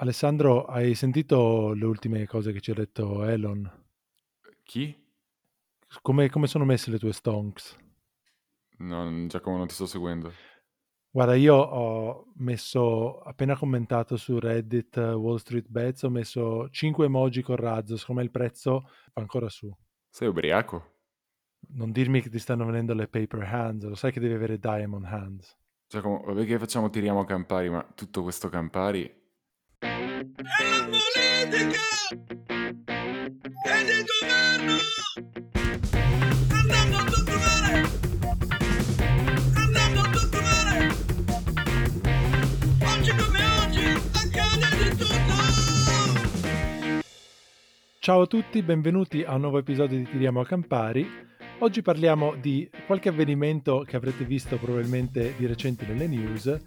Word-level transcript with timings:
Alessandro, 0.00 0.64
hai 0.66 0.94
sentito 0.94 1.72
le 1.72 1.84
ultime 1.84 2.24
cose 2.26 2.52
che 2.52 2.60
ci 2.60 2.70
ha 2.70 2.74
detto 2.74 3.24
Elon? 3.24 3.68
Chi? 4.62 4.96
Come, 6.02 6.28
come 6.30 6.46
sono 6.46 6.64
messe 6.64 6.92
le 6.92 7.00
tue 7.00 7.12
stonks? 7.12 7.76
No, 8.78 9.26
Giacomo, 9.26 9.56
non 9.56 9.66
ti 9.66 9.74
sto 9.74 9.86
seguendo. 9.86 10.32
Guarda, 11.10 11.34
io 11.34 11.56
ho 11.56 12.26
messo, 12.36 13.18
appena 13.22 13.56
commentato 13.56 14.16
su 14.16 14.38
Reddit 14.38 14.94
uh, 14.98 15.16
Wall 15.16 15.38
Street 15.38 15.66
Bets, 15.66 16.04
ho 16.04 16.10
messo 16.10 16.68
5 16.70 17.06
emoji 17.06 17.42
con 17.42 17.56
razzo, 17.56 17.96
secondo 17.96 18.20
me 18.20 18.26
il 18.26 18.32
prezzo 18.32 18.82
va 19.12 19.20
ancora 19.20 19.48
su. 19.48 19.68
Sei 20.08 20.28
ubriaco? 20.28 20.92
Non 21.70 21.90
dirmi 21.90 22.22
che 22.22 22.30
ti 22.30 22.38
stanno 22.38 22.64
venendo 22.66 22.94
le 22.94 23.08
paper 23.08 23.42
hands, 23.42 23.84
lo 23.84 23.96
sai 23.96 24.12
che 24.12 24.20
devi 24.20 24.34
avere 24.34 24.60
diamond 24.60 25.06
hands. 25.06 25.58
Giacomo, 25.88 26.22
vabbè 26.24 26.46
che 26.46 26.56
facciamo 26.56 26.88
tiriamo 26.88 27.24
Campari, 27.24 27.68
ma 27.68 27.84
tutto 27.96 28.22
questo 28.22 28.48
Campari... 28.48 29.26
È 30.38 30.44
la 30.44 30.84
politica! 30.84 31.82
È 33.64 33.74
il 33.80 34.04
governo! 34.06 34.76
Andiamo 36.52 36.96
a 36.96 37.02
tutto 37.02 37.32
male! 37.38 37.82
Andiamo 39.56 40.00
a 40.00 40.10
tutto 40.10 40.40
male! 40.40 40.94
Oggi 42.84 43.10
come 43.16 43.40
oggi 43.64 43.82
accade 44.12 44.68
di 44.78 44.88
tutto! 44.96 45.34
Ciao 47.98 48.20
a 48.20 48.26
tutti, 48.28 48.62
benvenuti 48.62 49.24
a 49.24 49.34
un 49.34 49.40
nuovo 49.40 49.58
episodio 49.58 49.98
di 49.98 50.08
Tiriamo 50.08 50.38
a 50.40 50.46
Campari. 50.46 51.04
Oggi 51.58 51.82
parliamo 51.82 52.36
di 52.36 52.70
qualche 52.86 53.08
avvenimento 53.08 53.80
che 53.84 53.96
avrete 53.96 54.22
visto 54.22 54.56
probabilmente 54.56 55.34
di 55.36 55.46
recente 55.46 55.84
nelle 55.84 56.06
news, 56.06 56.60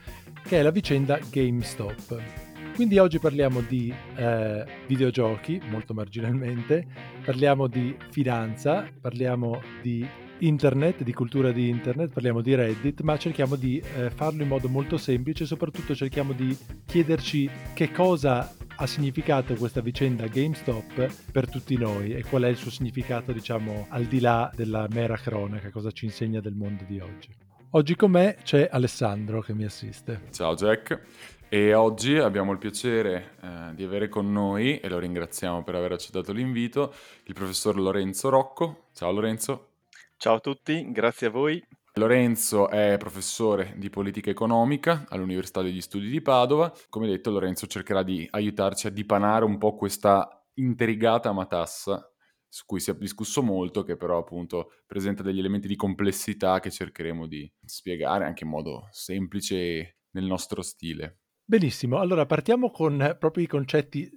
che 0.43 0.59
è 0.59 0.61
la 0.61 0.71
vicenda 0.71 1.17
GameStop. 1.29 2.49
Quindi 2.73 2.97
oggi 2.97 3.19
parliamo 3.19 3.61
di 3.61 3.93
eh, 4.15 4.65
videogiochi, 4.87 5.61
molto 5.69 5.93
marginalmente, 5.93 6.87
parliamo 7.23 7.67
di 7.67 7.95
finanza, 8.09 8.87
parliamo 8.99 9.61
di 9.81 10.07
internet, 10.39 11.03
di 11.03 11.13
cultura 11.13 11.51
di 11.51 11.69
internet, 11.69 12.11
parliamo 12.11 12.41
di 12.41 12.55
Reddit, 12.55 13.01
ma 13.01 13.17
cerchiamo 13.17 13.55
di 13.55 13.77
eh, 13.79 14.09
farlo 14.09 14.41
in 14.41 14.47
modo 14.47 14.67
molto 14.67 14.97
semplice 14.97 15.43
e 15.43 15.47
soprattutto 15.47 15.93
cerchiamo 15.93 16.33
di 16.33 16.57
chiederci 16.85 17.49
che 17.73 17.91
cosa 17.91 18.51
ha 18.75 18.87
significato 18.87 19.53
questa 19.55 19.81
vicenda 19.81 20.25
GameStop 20.25 21.31
per 21.31 21.49
tutti 21.49 21.77
noi 21.77 22.13
e 22.13 22.23
qual 22.23 22.43
è 22.43 22.47
il 22.47 22.55
suo 22.55 22.71
significato, 22.71 23.31
diciamo, 23.31 23.85
al 23.89 24.05
di 24.05 24.19
là 24.19 24.51
della 24.55 24.87
mera 24.89 25.17
cronaca, 25.17 25.69
cosa 25.69 25.91
ci 25.91 26.05
insegna 26.05 26.39
del 26.39 26.55
mondo 26.55 26.83
di 26.87 26.99
oggi. 26.99 27.29
Oggi 27.71 27.95
con 27.95 28.11
me 28.11 28.37
c'è 28.43 28.67
Alessandro 28.71 29.41
che 29.41 29.53
mi 29.53 29.65
assiste. 29.65 30.21
Ciao 30.31 30.55
Jack. 30.55 31.39
E 31.53 31.73
oggi 31.73 32.15
abbiamo 32.15 32.53
il 32.53 32.59
piacere 32.59 33.35
eh, 33.41 33.75
di 33.75 33.83
avere 33.83 34.07
con 34.07 34.31
noi, 34.31 34.79
e 34.79 34.87
lo 34.87 34.99
ringraziamo 34.99 35.65
per 35.65 35.75
aver 35.75 35.91
accettato 35.91 36.31
l'invito, 36.31 36.93
il 37.25 37.33
professor 37.33 37.77
Lorenzo 37.77 38.29
Rocco. 38.29 38.85
Ciao 38.93 39.11
Lorenzo. 39.11 39.71
Ciao 40.15 40.35
a 40.35 40.39
tutti, 40.39 40.89
grazie 40.93 41.27
a 41.27 41.29
voi. 41.29 41.61
Lorenzo 41.95 42.69
è 42.69 42.95
professore 42.97 43.73
di 43.75 43.89
politica 43.89 44.29
economica 44.29 45.03
all'Università 45.09 45.61
degli 45.61 45.81
Studi 45.81 46.07
di 46.07 46.21
Padova. 46.21 46.73
Come 46.87 47.07
detto, 47.07 47.31
Lorenzo 47.31 47.67
cercherà 47.67 48.01
di 48.01 48.25
aiutarci 48.31 48.87
a 48.87 48.91
dipanare 48.91 49.43
un 49.43 49.57
po' 49.57 49.75
questa 49.75 50.45
intrigata 50.53 51.33
matassa 51.33 52.09
su 52.47 52.63
cui 52.65 52.79
si 52.79 52.91
è 52.91 52.95
discusso 52.95 53.43
molto, 53.43 53.83
che 53.83 53.97
però 53.97 54.19
appunto 54.19 54.71
presenta 54.87 55.21
degli 55.21 55.39
elementi 55.39 55.67
di 55.67 55.75
complessità 55.75 56.61
che 56.61 56.71
cercheremo 56.71 57.27
di 57.27 57.51
spiegare 57.65 58.23
anche 58.23 58.45
in 58.45 58.51
modo 58.51 58.87
semplice 58.91 59.97
nel 60.11 60.23
nostro 60.23 60.61
stile. 60.61 61.17
Benissimo, 61.51 61.99
allora 61.99 62.25
partiamo 62.25 62.71
con 62.71 63.17
proprio 63.19 63.43
i 63.43 63.47
concetti 63.47 64.09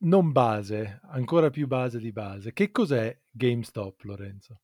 non 0.00 0.32
base, 0.32 0.98
ancora 1.10 1.48
più 1.48 1.68
base 1.68 2.00
di 2.00 2.10
base. 2.10 2.52
Che 2.52 2.72
cos'è 2.72 3.16
GameStop, 3.30 4.02
Lorenzo? 4.02 4.62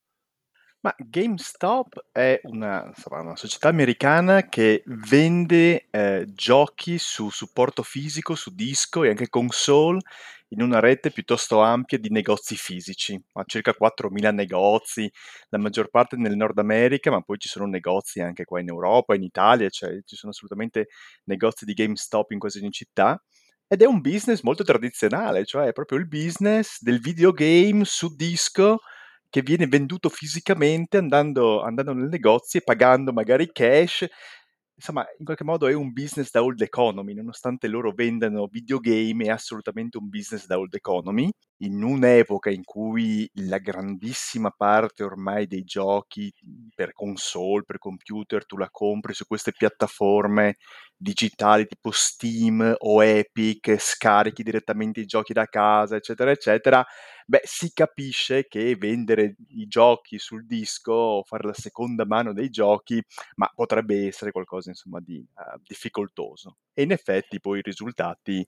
Ma 0.81 0.93
GameStop 0.99 2.07
è 2.11 2.41
una, 2.43 2.87
insomma, 2.87 3.21
una 3.21 3.37
società 3.37 3.69
americana 3.69 4.49
che 4.49 4.83
vende 4.87 5.87
eh, 5.91 6.27
giochi 6.35 6.99
su 6.99 7.31
supporto 7.31 7.85
fisico, 7.85 8.35
su 8.35 8.53
disco 8.53 9.05
e 9.05 9.11
anche 9.11 9.29
console 9.29 10.01
in 10.49 10.63
una 10.63 10.81
rete 10.81 11.11
piuttosto 11.11 11.61
ampia 11.61 11.99
di 11.99 12.11
negozi 12.11 12.57
fisici. 12.57 13.21
Ha 13.35 13.45
circa 13.47 13.75
4.000 13.79 14.31
negozi, 14.33 15.11
la 15.51 15.59
maggior 15.59 15.89
parte 15.91 16.17
nel 16.17 16.37
Nord 16.37 16.59
America, 16.59 17.11
ma 17.11 17.21
poi 17.21 17.39
ci 17.39 17.49
sono 17.49 17.67
negozi 17.67 18.21
anche 18.21 18.45
qua 18.45 18.61
in 18.61 18.69
Europa, 18.69 19.15
in 19.15 19.23
Italia, 19.23 19.69
cioè 19.69 20.01
ci 20.05 20.17
sono 20.17 20.33
assolutamente 20.33 20.89
negozi 21.25 21.65
di 21.65 21.75
GameStop 21.75 22.31
in 22.33 22.39
quasi 22.39 22.59
ogni 22.59 22.71
città. 22.71 23.23
Ed 23.67 23.83
è 23.83 23.87
un 23.87 24.01
business 24.01 24.41
molto 24.43 24.65
tradizionale, 24.65 25.45
cioè 25.45 25.67
è 25.69 25.73
proprio 25.73 25.99
il 25.99 26.09
business 26.09 26.81
del 26.81 27.01
videogame 27.01 27.85
su 27.85 28.15
disco 28.17 28.79
che 29.31 29.43
viene 29.43 29.67
venduto 29.67 30.09
fisicamente 30.09 30.97
andando, 30.97 31.63
andando 31.63 31.93
nel 31.93 32.09
negozio 32.09 32.61
e 32.61 32.63
pagando 32.63 33.13
magari 33.13 33.51
cash. 33.53 34.07
Insomma, 34.81 35.05
in 35.19 35.25
qualche 35.25 35.43
modo 35.43 35.67
è 35.67 35.75
un 35.75 35.93
business 35.93 36.31
da 36.31 36.41
old 36.41 36.61
economy, 36.61 37.13
nonostante 37.13 37.67
loro 37.67 37.91
vendano 37.91 38.47
videogame, 38.47 39.25
è 39.25 39.31
assolutamente 39.31 39.99
un 39.99 40.09
business 40.09 40.47
da 40.47 40.57
old 40.57 40.73
economy. 40.73 41.29
In 41.63 41.83
un'epoca 41.83 42.49
in 42.51 42.63
cui 42.63 43.29
la 43.47 43.59
grandissima 43.59 44.51
parte 44.53 45.03
ormai 45.03 45.49
dei 45.49 45.65
giochi 45.65 46.33
per 46.77 46.93
console, 46.93 47.65
per 47.65 47.79
computer, 47.79 48.47
tu 48.47 48.57
la 48.57 48.69
compri 48.71 49.15
su 49.15 49.27
queste 49.27 49.51
piattaforme 49.51 50.59
digitali 50.97 51.67
tipo 51.67 51.91
Steam 51.91 52.75
o 52.79 53.03
Epic, 53.03 53.77
scarichi 53.81 54.45
direttamente 54.45 55.01
i 55.01 55.07
giochi 55.07 55.33
da 55.33 55.47
casa, 55.47 55.97
eccetera, 55.97 56.31
eccetera, 56.31 56.87
beh, 57.29 57.43
si 57.45 57.73
capisce 57.75 58.47
che 58.49 58.75
vendere 58.77 59.37
i 59.49 59.67
giochi 59.67 60.19
sul 60.19 60.47
disco 60.47 60.93
o 60.93 61.23
fare 61.25 61.47
la 61.47 61.53
seconda 61.53 62.07
mano 62.07 62.33
dei 62.33 62.49
giochi, 62.49 63.03
ma 63.37 63.51
potrebbe 63.55 64.07
essere 64.07 64.33
qualcosa, 64.33 64.71
insomma, 64.71 64.99
di 65.01 65.19
uh, 65.19 65.61
difficoltoso. 65.63 66.57
E 66.73 66.83
in 66.83 66.93
effetti 66.93 67.39
poi 67.39 67.59
i 67.59 67.63
risultati 67.63 68.47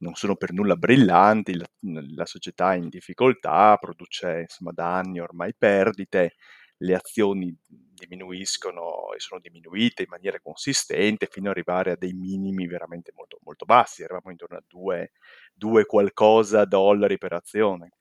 non 0.00 0.14
sono 0.14 0.36
per 0.36 0.52
nulla 0.52 0.76
brillanti, 0.76 1.56
la, 1.56 1.66
la 2.14 2.26
società 2.26 2.74
è 2.74 2.76
in 2.76 2.88
difficoltà, 2.90 3.76
produce, 3.80 4.40
insomma, 4.42 4.72
da 4.72 4.96
anni 4.98 5.20
ormai 5.20 5.54
perdite, 5.56 6.34
le 6.78 6.94
azioni 6.94 7.56
diminuiscono 7.66 9.12
e 9.14 9.20
sono 9.20 9.40
diminuite 9.40 10.02
in 10.02 10.08
maniera 10.10 10.38
consistente 10.40 11.28
fino 11.30 11.46
ad 11.50 11.56
arrivare 11.56 11.92
a 11.92 11.96
dei 11.96 12.12
minimi 12.12 12.66
veramente 12.66 13.10
molto, 13.14 13.38
molto 13.42 13.64
bassi, 13.64 14.02
eravamo 14.02 14.30
intorno 14.30 14.58
a 14.58 14.62
2, 14.68 15.12
2 15.54 15.86
qualcosa 15.86 16.64
dollari 16.66 17.16
per 17.18 17.32
azione. 17.32 17.92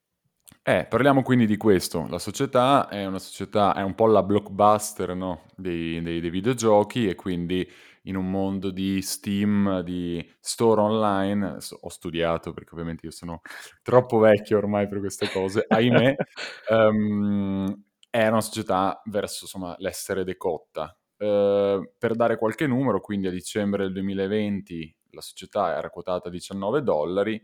Eh, 0.63 0.85
parliamo 0.85 1.23
quindi 1.23 1.45
di 1.45 1.55
questo. 1.55 2.07
La 2.09 2.19
società 2.19 2.89
è 2.89 3.05
una 3.05 3.19
società, 3.19 3.73
è 3.73 3.81
un 3.81 3.95
po' 3.95 4.05
la 4.07 4.21
blockbuster 4.21 5.15
no? 5.15 5.43
dei, 5.55 6.01
dei, 6.01 6.19
dei, 6.19 6.29
videogiochi 6.29 7.07
e 7.07 7.15
quindi 7.15 7.65
in 8.03 8.17
un 8.17 8.29
mondo 8.29 8.69
di 8.71 9.01
Steam, 9.01 9.79
di 9.81 10.29
store 10.41 10.81
online, 10.81 11.57
ho 11.79 11.89
studiato 11.89 12.51
perché 12.51 12.71
ovviamente 12.73 13.05
io 13.05 13.13
sono 13.13 13.39
troppo 13.81 14.17
vecchio 14.17 14.57
ormai 14.57 14.89
per 14.89 14.99
queste 14.99 15.29
cose, 15.29 15.63
ahimè, 15.69 16.15
um, 16.69 17.83
è 18.09 18.27
una 18.27 18.41
società 18.41 19.01
verso 19.05 19.45
insomma, 19.45 19.73
l'essere 19.79 20.25
decotta. 20.25 20.97
Uh, 21.17 21.93
per 21.97 22.13
dare 22.15 22.37
qualche 22.37 22.67
numero, 22.67 22.99
quindi 22.99 23.27
a 23.27 23.31
dicembre 23.31 23.83
del 23.83 23.93
2020 23.93 24.97
la 25.11 25.21
società 25.21 25.77
era 25.77 25.89
quotata 25.89 26.27
a 26.27 26.31
19 26.31 26.83
dollari, 26.83 27.41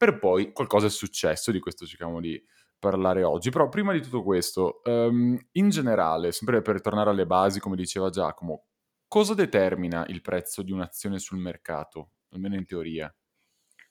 per 0.00 0.18
poi 0.18 0.50
qualcosa 0.52 0.86
è 0.86 0.90
successo, 0.90 1.52
di 1.52 1.58
questo 1.60 1.84
cerchiamo 1.84 2.20
di 2.20 2.42
parlare 2.78 3.22
oggi. 3.22 3.50
Però 3.50 3.68
prima 3.68 3.92
di 3.92 4.00
tutto 4.00 4.22
questo, 4.22 4.80
um, 4.84 5.38
in 5.52 5.68
generale, 5.68 6.32
sempre 6.32 6.62
per 6.62 6.80
tornare 6.80 7.10
alle 7.10 7.26
basi, 7.26 7.60
come 7.60 7.76
diceva 7.76 8.08
Giacomo, 8.08 8.64
cosa 9.06 9.34
determina 9.34 10.06
il 10.06 10.22
prezzo 10.22 10.62
di 10.62 10.72
un'azione 10.72 11.18
sul 11.18 11.36
mercato, 11.36 12.12
almeno 12.30 12.54
in 12.54 12.64
teoria? 12.64 13.14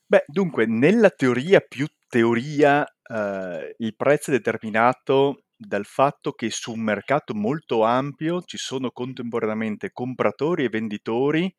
Beh, 0.07 0.23
dunque, 0.25 0.65
nella 0.65 1.11
teoria 1.11 1.59
più 1.59 1.85
teoria, 2.07 2.83
eh, 3.03 3.75
il 3.77 3.95
prezzo 3.95 4.31
è 4.31 4.33
determinato 4.33 5.43
dal 5.55 5.85
fatto 5.85 6.31
che 6.31 6.49
su 6.49 6.71
un 6.71 6.79
mercato 6.79 7.35
molto 7.35 7.83
ampio 7.83 8.41
ci 8.41 8.57
sono 8.57 8.89
contemporaneamente 8.89 9.91
compratori 9.91 10.63
e 10.63 10.69
venditori 10.69 11.53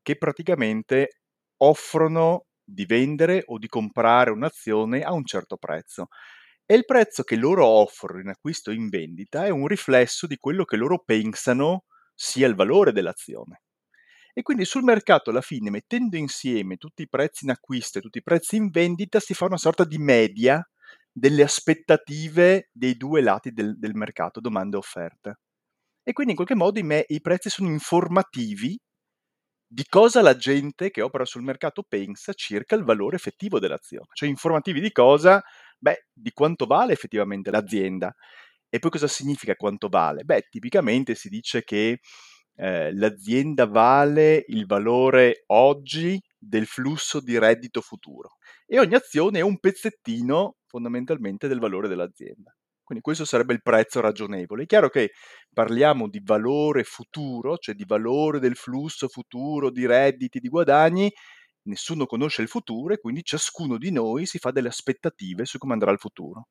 che 0.00 0.16
praticamente 0.16 1.22
offrono 1.58 2.45
di 2.66 2.84
vendere 2.84 3.44
o 3.46 3.58
di 3.58 3.68
comprare 3.68 4.30
un'azione 4.30 5.02
a 5.02 5.12
un 5.12 5.24
certo 5.24 5.56
prezzo. 5.56 6.08
E 6.66 6.74
il 6.74 6.84
prezzo 6.84 7.22
che 7.22 7.36
loro 7.36 7.64
offrono 7.64 8.20
in 8.20 8.28
acquisto 8.28 8.70
o 8.70 8.74
in 8.74 8.88
vendita 8.88 9.46
è 9.46 9.50
un 9.50 9.66
riflesso 9.68 10.26
di 10.26 10.36
quello 10.36 10.64
che 10.64 10.76
loro 10.76 11.02
pensano 11.04 11.84
sia 12.12 12.48
il 12.48 12.56
valore 12.56 12.92
dell'azione. 12.92 13.62
E 14.32 14.42
quindi 14.42 14.64
sul 14.64 14.82
mercato 14.82 15.30
alla 15.30 15.40
fine, 15.40 15.70
mettendo 15.70 16.16
insieme 16.16 16.76
tutti 16.76 17.02
i 17.02 17.08
prezzi 17.08 17.44
in 17.44 17.52
acquisto 17.52 17.98
e 17.98 18.02
tutti 18.02 18.18
i 18.18 18.22
prezzi 18.22 18.56
in 18.56 18.68
vendita, 18.70 19.20
si 19.20 19.32
fa 19.32 19.46
una 19.46 19.56
sorta 19.56 19.84
di 19.84 19.96
media 19.98 20.62
delle 21.10 21.42
aspettative 21.42 22.68
dei 22.72 22.96
due 22.96 23.22
lati 23.22 23.52
del, 23.52 23.78
del 23.78 23.94
mercato, 23.94 24.40
domanda 24.40 24.76
e 24.76 24.80
offerta. 24.80 25.38
E 26.02 26.12
quindi 26.12 26.32
in 26.32 26.36
qualche 26.36 26.54
modo 26.54 26.78
i, 26.78 26.82
me- 26.82 27.06
i 27.08 27.20
prezzi 27.20 27.48
sono 27.48 27.70
informativi 27.70 28.78
di 29.66 29.84
cosa 29.88 30.22
la 30.22 30.36
gente 30.36 30.90
che 30.90 31.02
opera 31.02 31.24
sul 31.24 31.42
mercato 31.42 31.82
pensa 31.86 32.32
circa 32.32 32.76
il 32.76 32.84
valore 32.84 33.16
effettivo 33.16 33.58
dell'azione. 33.58 34.06
Cioè 34.12 34.28
informativi 34.28 34.80
di 34.80 34.92
cosa? 34.92 35.42
Beh, 35.78 36.06
di 36.12 36.30
quanto 36.32 36.66
vale 36.66 36.92
effettivamente 36.92 37.50
l'azienda. 37.50 38.14
E 38.68 38.78
poi 38.78 38.90
cosa 38.90 39.08
significa 39.08 39.54
quanto 39.54 39.88
vale? 39.88 40.24
Beh, 40.24 40.48
tipicamente 40.50 41.14
si 41.14 41.28
dice 41.28 41.62
che 41.64 42.00
eh, 42.56 42.92
l'azienda 42.94 43.66
vale 43.66 44.44
il 44.48 44.66
valore 44.66 45.44
oggi 45.46 46.20
del 46.38 46.66
flusso 46.66 47.20
di 47.20 47.38
reddito 47.38 47.80
futuro 47.80 48.36
e 48.66 48.78
ogni 48.78 48.94
azione 48.94 49.40
è 49.40 49.42
un 49.42 49.58
pezzettino 49.58 50.56
fondamentalmente 50.66 51.48
del 51.48 51.58
valore 51.58 51.88
dell'azienda. 51.88 52.54
Quindi 52.86 53.02
questo 53.02 53.24
sarebbe 53.24 53.52
il 53.52 53.62
prezzo 53.62 54.00
ragionevole. 54.00 54.62
È 54.62 54.66
chiaro 54.66 54.88
che 54.88 55.10
parliamo 55.52 56.08
di 56.08 56.20
valore 56.22 56.84
futuro, 56.84 57.58
cioè 57.58 57.74
di 57.74 57.84
valore 57.84 58.38
del 58.38 58.54
flusso 58.54 59.08
futuro 59.08 59.72
di 59.72 59.84
redditi, 59.86 60.38
di 60.38 60.46
guadagni, 60.46 61.12
nessuno 61.62 62.06
conosce 62.06 62.42
il 62.42 62.48
futuro 62.48 62.94
e 62.94 62.98
quindi 62.98 63.24
ciascuno 63.24 63.76
di 63.76 63.90
noi 63.90 64.24
si 64.24 64.38
fa 64.38 64.52
delle 64.52 64.68
aspettative 64.68 65.46
su 65.46 65.58
come 65.58 65.72
andrà 65.72 65.90
il 65.90 65.98
futuro. 65.98 66.46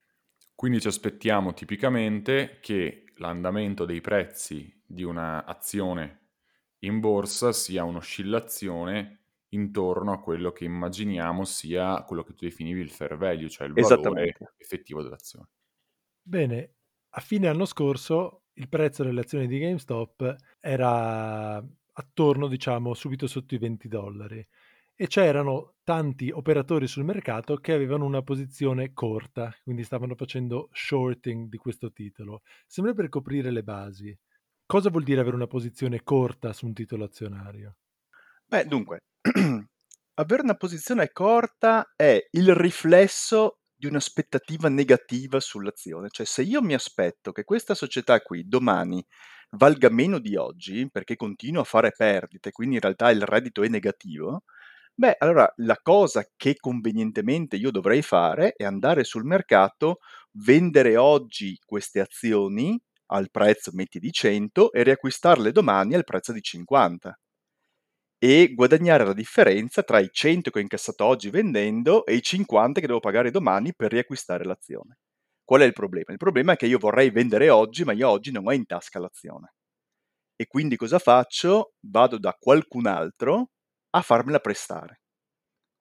Quindi 0.53 0.81
ci 0.81 0.87
aspettiamo 0.87 1.53
tipicamente 1.53 2.59
che 2.59 3.05
l'andamento 3.15 3.85
dei 3.85 4.01
prezzi 4.01 4.77
di 4.85 5.03
un'azione 5.03 6.31
in 6.79 6.99
borsa 6.99 7.53
sia 7.53 7.85
un'oscillazione 7.85 9.21
intorno 9.51 10.11
a 10.11 10.19
quello 10.19 10.51
che 10.51 10.65
immaginiamo 10.65 11.45
sia 11.45 12.03
quello 12.03 12.23
che 12.23 12.33
tu 12.33 12.43
definivi 12.43 12.81
il 12.81 12.91
fair 12.91 13.15
value, 13.15 13.47
cioè 13.47 13.67
il 13.67 13.73
valore 13.73 14.35
effettivo 14.57 15.01
dell'azione. 15.01 15.47
Bene, 16.27 16.73
a 17.11 17.21
fine 17.21 17.47
anno 17.47 17.65
scorso 17.65 18.45
il 18.53 18.67
prezzo 18.67 19.03
delle 19.03 19.19
azioni 19.19 19.45
di 19.45 19.59
GameStop 19.59 20.35
era 20.59 21.63
attorno, 21.97 22.47
diciamo, 22.47 22.95
subito 22.95 23.27
sotto 23.27 23.53
i 23.53 23.59
20 23.59 23.87
dollari 23.87 24.45
e 24.95 25.05
c'erano 25.05 25.75
tanti 25.83 26.31
operatori 26.31 26.87
sul 26.87 27.03
mercato 27.03 27.57
che 27.57 27.73
avevano 27.73 28.05
una 28.05 28.23
posizione 28.23 28.91
corta, 28.91 29.53
quindi 29.61 29.83
stavano 29.83 30.15
facendo 30.15 30.69
shorting 30.71 31.47
di 31.47 31.57
questo 31.57 31.91
titolo. 31.91 32.41
Sempre 32.65 32.95
per 32.95 33.09
coprire 33.09 33.51
le 33.51 33.61
basi. 33.61 34.17
Cosa 34.65 34.89
vuol 34.89 35.03
dire 35.03 35.21
avere 35.21 35.35
una 35.35 35.45
posizione 35.45 36.01
corta 36.01 36.53
su 36.53 36.65
un 36.65 36.73
titolo 36.73 37.03
azionario? 37.03 37.75
Beh, 38.47 38.65
dunque, 38.65 39.03
avere 40.15 40.41
una 40.41 40.55
posizione 40.55 41.11
corta 41.11 41.93
è 41.95 42.19
il 42.31 42.55
riflesso 42.55 43.59
di 43.85 43.91
un'aspettativa 43.91 44.69
negativa 44.69 45.39
sull'azione. 45.39 46.09
Cioè, 46.09 46.25
se 46.25 46.41
io 46.43 46.61
mi 46.61 46.73
aspetto 46.73 47.31
che 47.31 47.43
questa 47.43 47.75
società 47.75 48.19
qui 48.21 48.47
domani 48.47 49.03
valga 49.51 49.89
meno 49.89 50.19
di 50.19 50.35
oggi, 50.35 50.89
perché 50.91 51.15
continua 51.15 51.61
a 51.61 51.65
fare 51.65 51.91
perdite, 51.95 52.51
quindi 52.51 52.75
in 52.75 52.81
realtà 52.81 53.09
il 53.11 53.21
reddito 53.23 53.63
è 53.63 53.67
negativo, 53.67 54.43
beh, 54.93 55.15
allora 55.19 55.51
la 55.57 55.77
cosa 55.81 56.25
che 56.35 56.55
convenientemente 56.57 57.55
io 57.57 57.71
dovrei 57.71 58.01
fare 58.01 58.53
è 58.55 58.63
andare 58.65 59.03
sul 59.03 59.23
mercato, 59.25 59.99
vendere 60.33 60.97
oggi 60.97 61.57
queste 61.65 62.01
azioni 62.01 62.79
al 63.07 63.29
prezzo 63.31 63.71
metti 63.73 63.99
di 63.99 64.11
100 64.11 64.71
e 64.71 64.83
riacquistarle 64.83 65.51
domani 65.51 65.93
al 65.95 66.03
prezzo 66.03 66.31
di 66.33 66.41
50 66.41 67.17
e 68.17 68.53
guadagnare 68.53 69.05
la 69.05 69.13
differenza 69.13 69.83
tra 69.83 69.99
i 69.99 70.09
100 70.11 70.51
che 70.51 70.59
ho 70.59 70.61
incassato 70.61 71.05
oggi 71.05 71.29
vendendo 71.29 72.05
e 72.05 72.15
i 72.15 72.21
50 72.21 72.79
che 72.81 72.87
devo 72.87 72.99
pagare 72.99 73.31
domani 73.31 73.73
per 73.75 73.91
riacquistare 73.91 74.43
l'azione. 74.45 74.97
Qual 75.43 75.61
è 75.61 75.65
il 75.65 75.73
problema? 75.73 76.11
Il 76.11 76.17
problema 76.17 76.53
è 76.53 76.55
che 76.55 76.65
io 76.67 76.79
vorrei 76.79 77.11
vendere 77.11 77.49
oggi, 77.49 77.83
ma 77.83 77.93
io 77.93 78.09
oggi 78.09 78.31
non 78.31 78.47
ho 78.47 78.53
in 78.53 78.65
tasca 78.65 78.99
l'azione. 78.99 79.53
E 80.35 80.47
quindi 80.47 80.77
cosa 80.77 80.99
faccio? 80.99 81.73
Vado 81.81 82.17
da 82.19 82.33
qualcun 82.39 82.87
altro 82.87 83.51
a 83.91 84.01
farmela 84.01 84.39
prestare. 84.39 85.01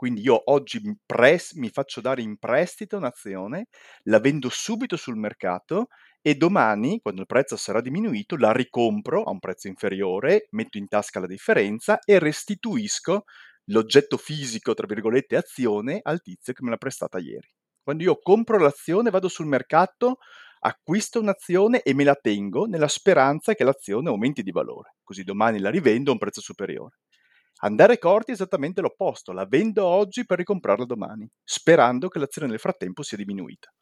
Quindi 0.05 0.21
io 0.21 0.51
oggi 0.53 0.83
pres- 1.07 1.55
mi 1.55 1.71
faccio 1.71 2.03
dare 2.03 2.21
in 2.21 2.37
prestito 2.37 2.99
un'azione, 2.99 3.69
la 4.03 4.21
vendo 4.21 4.51
subito 4.51 4.99
sul 4.99 5.17
mercato 5.17 5.87
e 6.21 6.35
domani, 6.35 7.01
quando 7.01 7.23
il 7.23 7.27
prezzo 7.27 7.57
sarà 7.57 7.81
diminuito, 7.81 8.37
la 8.37 8.53
ricompro 8.53 9.23
a 9.23 9.31
un 9.31 9.39
prezzo 9.39 9.67
inferiore, 9.69 10.47
metto 10.51 10.77
in 10.77 10.89
tasca 10.89 11.21
la 11.21 11.27
differenza 11.27 12.01
e 12.05 12.19
restituisco 12.19 13.25
l'oggetto 13.71 14.19
fisico, 14.19 14.75
tra 14.75 14.87
virgolette, 14.87 15.37
azione 15.37 16.01
al 16.03 16.21
tizio 16.21 16.53
che 16.53 16.63
me 16.63 16.69
l'ha 16.69 16.77
prestata 16.77 17.19
ieri. 17.19 17.49
Quando 17.83 18.03
io 18.03 18.19
compro 18.19 18.59
l'azione, 18.59 19.09
vado 19.09 19.29
sul 19.29 19.47
mercato, 19.47 20.19
acquisto 20.61 21.19
un'azione 21.19 21.81
e 21.81 21.95
me 21.95 22.05
la 22.05 22.15
tengo 22.15 22.67
nella 22.67 22.89
speranza 22.89 23.55
che 23.55 23.65
l'azione 23.65 24.11
aumenti 24.11 24.43
di 24.43 24.51
valore, 24.51 24.97
così 25.03 25.25
domani 25.25 25.61
la 25.61 25.71
rivendo 25.71 26.11
a 26.11 26.13
un 26.13 26.19
prezzo 26.19 26.43
superiore. 26.43 26.99
Andare 27.63 27.99
corti 27.99 28.31
è 28.31 28.35
esattamente 28.35 28.81
l'opposto, 28.81 29.33
la 29.33 29.45
vendo 29.45 29.85
oggi 29.85 30.25
per 30.25 30.39
ricomprarla 30.39 30.85
domani, 30.85 31.29
sperando 31.43 32.07
che 32.07 32.21
l'azione 32.21 32.47
nel 32.47 32.61
frattempo 32.61 33.03
sia 33.03 33.17
diminuita. 33.17 33.73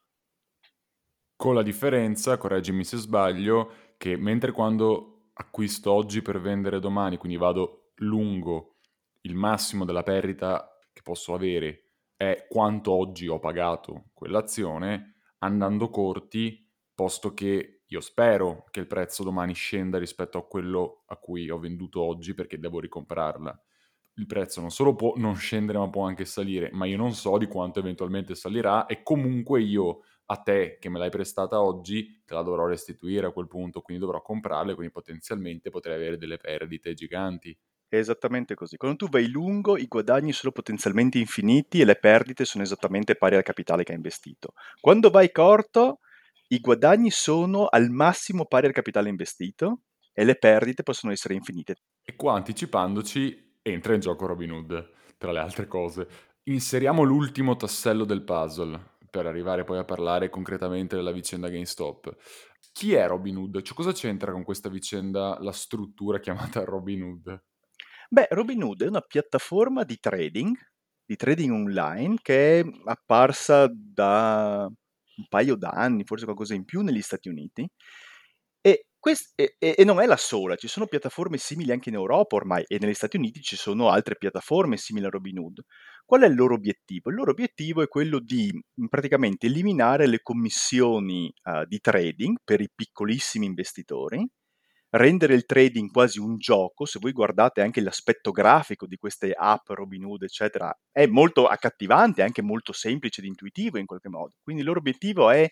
Con 1.36 1.54
la 1.54 1.62
differenza, 1.62 2.36
correggimi 2.38 2.84
se 2.84 2.96
sbaglio, 2.96 3.72
che 3.96 4.16
mentre 4.16 4.52
quando 4.52 5.30
acquisto 5.34 5.92
oggi 5.92 6.22
per 6.22 6.40
vendere 6.40 6.78
domani, 6.78 7.16
quindi 7.16 7.36
vado 7.36 7.90
lungo, 7.96 8.76
il 9.22 9.34
massimo 9.34 9.84
della 9.84 10.02
perdita 10.02 10.78
che 10.92 11.02
posso 11.02 11.34
avere 11.34 11.94
è 12.16 12.46
quanto 12.48 12.92
oggi 12.92 13.26
ho 13.26 13.40
pagato 13.40 14.10
quell'azione, 14.14 15.14
andando 15.38 15.90
corti, 15.90 16.64
posto 16.94 17.34
che 17.34 17.81
io 17.92 18.00
spero 18.00 18.64
che 18.70 18.80
il 18.80 18.86
prezzo 18.86 19.22
domani 19.22 19.54
scenda 19.54 19.98
rispetto 19.98 20.38
a 20.38 20.46
quello 20.46 21.02
a 21.06 21.16
cui 21.16 21.50
ho 21.50 21.58
venduto 21.58 22.02
oggi 22.02 22.34
perché 22.34 22.58
devo 22.58 22.80
ricomprarla 22.80 23.62
il 24.16 24.26
prezzo 24.26 24.60
non 24.60 24.70
solo 24.70 24.94
può 24.94 25.14
non 25.16 25.36
scendere 25.36 25.78
ma 25.78 25.88
può 25.88 26.04
anche 26.06 26.24
salire, 26.24 26.70
ma 26.72 26.84
io 26.86 26.96
non 26.96 27.14
so 27.14 27.38
di 27.38 27.46
quanto 27.46 27.78
eventualmente 27.78 28.34
salirà 28.34 28.86
e 28.86 29.02
comunque 29.02 29.62
io 29.62 30.02
a 30.26 30.36
te 30.36 30.76
che 30.78 30.88
me 30.88 30.98
l'hai 30.98 31.10
prestata 31.10 31.62
oggi 31.62 32.22
te 32.24 32.34
la 32.34 32.42
dovrò 32.42 32.66
restituire 32.66 33.26
a 33.26 33.32
quel 33.32 33.48
punto, 33.48 33.80
quindi 33.80 34.02
dovrò 34.04 34.20
comprarla 34.20 34.72
e 34.72 34.74
quindi 34.74 34.92
potenzialmente 34.92 35.70
potrei 35.70 35.94
avere 35.94 36.18
delle 36.18 36.36
perdite 36.36 36.94
giganti. 36.94 37.56
È 37.88 37.96
esattamente 37.96 38.54
così. 38.54 38.76
Quando 38.76 38.96
tu 38.96 39.08
vai 39.08 39.28
lungo, 39.28 39.76
i 39.76 39.86
guadagni 39.86 40.32
sono 40.32 40.50
potenzialmente 40.52 41.18
infiniti 41.18 41.80
e 41.80 41.84
le 41.84 41.96
perdite 41.96 42.44
sono 42.46 42.64
esattamente 42.64 43.16
pari 43.16 43.36
al 43.36 43.42
capitale 43.42 43.84
che 43.84 43.90
hai 43.92 43.98
investito. 43.98 44.54
Quando 44.80 45.10
vai 45.10 45.30
corto, 45.30 46.00
i 46.52 46.60
guadagni 46.60 47.10
sono 47.10 47.66
al 47.66 47.88
massimo 47.88 48.44
pari 48.44 48.66
al 48.66 48.74
capitale 48.74 49.08
investito 49.08 49.84
e 50.12 50.22
le 50.22 50.36
perdite 50.36 50.82
possono 50.82 51.10
essere 51.10 51.32
infinite. 51.32 51.76
E 52.04 52.14
qua 52.14 52.34
anticipandoci, 52.34 53.56
entra 53.62 53.94
in 53.94 54.00
gioco 54.00 54.26
Robin 54.26 54.52
Hood, 54.52 54.90
tra 55.16 55.32
le 55.32 55.38
altre 55.38 55.66
cose. 55.66 56.06
Inseriamo 56.44 57.04
l'ultimo 57.04 57.56
tassello 57.56 58.04
del 58.04 58.22
puzzle 58.22 58.96
per 59.10 59.24
arrivare 59.24 59.64
poi 59.64 59.78
a 59.78 59.84
parlare 59.84 60.28
concretamente 60.28 60.94
della 60.94 61.12
vicenda 61.12 61.48
GameStop. 61.48 62.14
Chi 62.72 62.92
è 62.92 63.06
Robin 63.06 63.36
Hood? 63.36 63.62
Cioè, 63.62 63.74
cosa 63.74 63.92
c'entra 63.92 64.32
con 64.32 64.44
questa 64.44 64.68
vicenda 64.68 65.38
la 65.40 65.52
struttura 65.52 66.20
chiamata 66.20 66.64
Robin 66.64 67.02
Hood? 67.02 67.44
Beh, 68.10 68.26
Robin 68.30 68.62
Hood 68.62 68.82
è 68.82 68.88
una 68.88 69.00
piattaforma 69.00 69.84
di 69.84 69.98
trading, 69.98 70.54
di 71.02 71.16
trading 71.16 71.52
online, 71.52 72.16
che 72.20 72.60
è 72.60 72.64
apparsa 72.84 73.70
da 73.72 74.70
un 75.22 75.28
paio 75.28 75.56
d'anni, 75.56 76.04
forse 76.04 76.24
qualcosa 76.24 76.54
in 76.54 76.64
più 76.64 76.82
negli 76.82 77.02
Stati 77.02 77.28
Uniti, 77.28 77.68
e 78.60 78.86
Quest 78.98 79.32
e 79.36 79.56
e 79.58 79.84
non 79.84 80.00
è 80.00 80.06
la 80.06 80.16
sola, 80.16 80.56
ci 80.56 80.68
sono 80.68 80.86
piattaforme 80.86 81.36
simili 81.38 81.72
anche 81.72 81.88
in 81.90 81.96
Europa 81.96 82.36
ormai 82.36 82.64
e 82.68 82.78
negli 82.80 82.94
Stati 82.94 83.16
Uniti 83.16 83.40
ci 83.42 83.56
sono 83.56 83.90
altre 83.90 84.16
piattaforme 84.16 84.76
simili 84.76 85.06
a 85.06 85.10
Robinhood. 85.10 85.60
Qual 86.04 86.22
è 86.22 86.26
il 86.26 86.34
loro 86.36 86.54
obiettivo? 86.54 87.10
Il 87.10 87.16
loro 87.16 87.32
obiettivo 87.32 87.82
è 87.82 87.88
quello 87.88 88.20
di, 88.20 88.50
praticamente 88.88 89.46
eliminare 89.46 90.06
le 90.06 90.20
commissioni, 90.22 91.32
uhm, 91.44 91.64
di 91.66 91.80
trading 91.80 92.38
per 92.44 92.60
i 92.60 92.70
piccolissimi 92.74 93.46
investitori, 93.46 94.26
rendere 94.92 95.34
il 95.34 95.46
trading 95.46 95.90
quasi 95.90 96.18
un 96.18 96.36
gioco. 96.36 96.84
Se 96.84 96.98
voi 97.00 97.12
guardate 97.12 97.60
anche 97.60 97.80
l'aspetto 97.80 98.30
grafico 98.30 98.86
di 98.86 98.96
queste 98.96 99.32
app 99.32 99.68
Robinhood, 99.68 100.22
eccetera, 100.22 100.74
è 100.90 101.06
molto 101.06 101.46
accattivante, 101.46 102.22
anche 102.22 102.42
molto 102.42 102.72
semplice 102.72 103.20
ed 103.20 103.26
intuitivo 103.26 103.78
in 103.78 103.86
qualche 103.86 104.08
modo. 104.08 104.34
Quindi 104.42 104.62
il 104.62 104.68
loro 104.68 104.80
obiettivo 104.80 105.30
è 105.30 105.48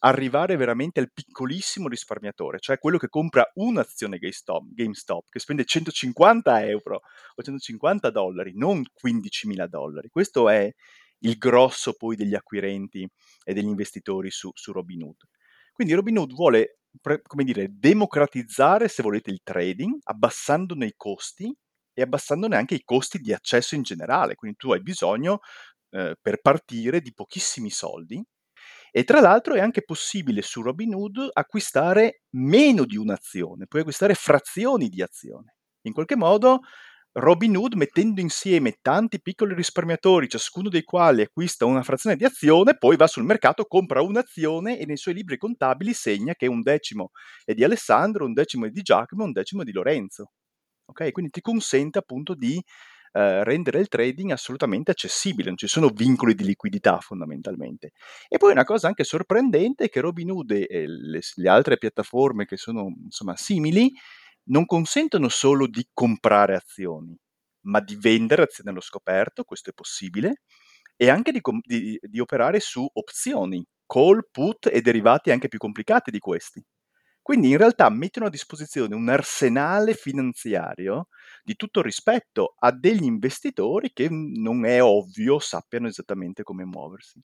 arrivare 0.00 0.56
veramente 0.56 1.00
al 1.00 1.10
piccolissimo 1.12 1.88
risparmiatore, 1.88 2.60
cioè 2.60 2.78
quello 2.78 2.98
che 2.98 3.08
compra 3.08 3.44
un'azione 3.54 4.18
GameStop, 4.18 4.66
GameStop 4.70 5.24
che 5.28 5.40
spende 5.40 5.64
150 5.64 6.66
euro 6.66 7.00
o 7.34 7.42
150 7.42 8.10
dollari, 8.10 8.52
non 8.54 8.80
15.000 8.80 9.66
dollari. 9.66 10.08
Questo 10.08 10.48
è 10.48 10.72
il 11.22 11.36
grosso 11.36 11.94
poi 11.94 12.14
degli 12.14 12.36
acquirenti 12.36 13.08
e 13.42 13.52
degli 13.54 13.66
investitori 13.66 14.30
su, 14.30 14.50
su 14.54 14.70
Robinhood. 14.70 15.16
Quindi 15.72 15.94
Robinhood 15.94 16.32
vuole, 16.32 16.78
come 17.00 17.44
dire, 17.44 17.68
democratizzare, 17.70 18.88
se 18.88 19.02
volete, 19.02 19.30
il 19.30 19.40
trading, 19.42 19.98
abbassandone 20.04 20.86
i 20.86 20.94
costi 20.96 21.54
e 21.92 22.02
abbassandone 22.02 22.56
anche 22.56 22.74
i 22.76 22.82
costi 22.84 23.18
di 23.18 23.32
accesso 23.32 23.74
in 23.74 23.82
generale. 23.82 24.34
Quindi 24.36 24.56
tu 24.58 24.72
hai 24.72 24.82
bisogno, 24.82 25.40
eh, 25.90 26.16
per 26.20 26.40
partire, 26.40 27.00
di 27.00 27.12
pochissimi 27.14 27.70
soldi 27.70 28.22
e 28.90 29.04
tra 29.04 29.20
l'altro 29.20 29.54
è 29.54 29.60
anche 29.60 29.84
possibile 29.84 30.42
su 30.42 30.62
Robinhood 30.62 31.30
acquistare 31.32 32.22
meno 32.30 32.84
di 32.84 32.96
un'azione, 32.96 33.66
puoi 33.66 33.82
acquistare 33.82 34.14
frazioni 34.14 34.88
di 34.88 35.02
azione. 35.02 35.56
In 35.82 35.92
qualche 35.92 36.16
modo 36.16 36.60
Robinhood 37.18 37.74
mettendo 37.74 38.20
insieme 38.20 38.78
tanti 38.80 39.20
piccoli 39.20 39.52
risparmiatori, 39.52 40.28
ciascuno 40.28 40.68
dei 40.68 40.84
quali 40.84 41.22
acquista 41.22 41.64
una 41.64 41.82
frazione 41.82 42.14
di 42.14 42.24
azione, 42.24 42.78
poi 42.78 42.96
va 42.96 43.08
sul 43.08 43.24
mercato, 43.24 43.64
compra 43.64 44.02
un'azione 44.02 44.78
e 44.78 44.86
nei 44.86 44.96
suoi 44.96 45.14
libri 45.14 45.36
contabili 45.36 45.92
segna 45.94 46.34
che 46.34 46.46
un 46.46 46.62
decimo 46.62 47.10
è 47.44 47.54
di 47.54 47.64
Alessandro, 47.64 48.24
un 48.24 48.34
decimo 48.34 48.66
è 48.66 48.70
di 48.70 48.82
Giacomo, 48.82 49.24
un 49.24 49.32
decimo 49.32 49.62
è 49.62 49.64
di 49.64 49.72
Lorenzo. 49.72 50.30
Ok? 50.86 51.10
Quindi 51.10 51.32
ti 51.32 51.40
consente 51.40 51.98
appunto 51.98 52.34
di 52.34 52.62
eh, 53.12 53.42
rendere 53.42 53.80
il 53.80 53.88
trading 53.88 54.30
assolutamente 54.30 54.92
accessibile, 54.92 55.48
non 55.48 55.56
ci 55.56 55.66
sono 55.66 55.88
vincoli 55.88 56.36
di 56.36 56.44
liquidità 56.44 57.00
fondamentalmente. 57.00 57.90
E 58.28 58.38
poi 58.38 58.52
una 58.52 58.64
cosa 58.64 58.86
anche 58.86 59.02
sorprendente 59.02 59.84
è 59.84 59.88
che 59.88 60.00
Robinhood 60.00 60.52
e 60.52 60.86
le, 60.86 61.20
le 61.34 61.48
altre 61.48 61.78
piattaforme 61.78 62.44
che 62.44 62.56
sono 62.56 62.94
insomma 63.02 63.34
simili 63.34 63.92
non 64.48 64.66
consentono 64.66 65.28
solo 65.28 65.66
di 65.66 65.86
comprare 65.92 66.54
azioni, 66.54 67.16
ma 67.66 67.80
di 67.80 67.96
vendere 67.96 68.42
azioni 68.42 68.70
allo 68.70 68.80
scoperto, 68.80 69.44
questo 69.44 69.70
è 69.70 69.72
possibile, 69.72 70.42
e 70.96 71.08
anche 71.08 71.32
di, 71.32 71.40
di, 71.62 71.98
di 72.00 72.20
operare 72.20 72.60
su 72.60 72.88
opzioni, 72.92 73.64
call, 73.86 74.28
put 74.30 74.66
e 74.66 74.80
derivati 74.80 75.30
anche 75.30 75.48
più 75.48 75.58
complicati 75.58 76.10
di 76.10 76.18
questi. 76.18 76.62
Quindi 77.22 77.50
in 77.50 77.58
realtà 77.58 77.90
mettono 77.90 78.26
a 78.26 78.30
disposizione 78.30 78.94
un 78.94 79.08
arsenale 79.08 79.92
finanziario 79.92 81.08
di 81.42 81.56
tutto 81.56 81.82
rispetto 81.82 82.54
a 82.58 82.72
degli 82.72 83.04
investitori 83.04 83.92
che 83.92 84.08
non 84.10 84.64
è 84.64 84.82
ovvio 84.82 85.38
sappiano 85.38 85.88
esattamente 85.88 86.42
come 86.42 86.64
muoversi. 86.64 87.20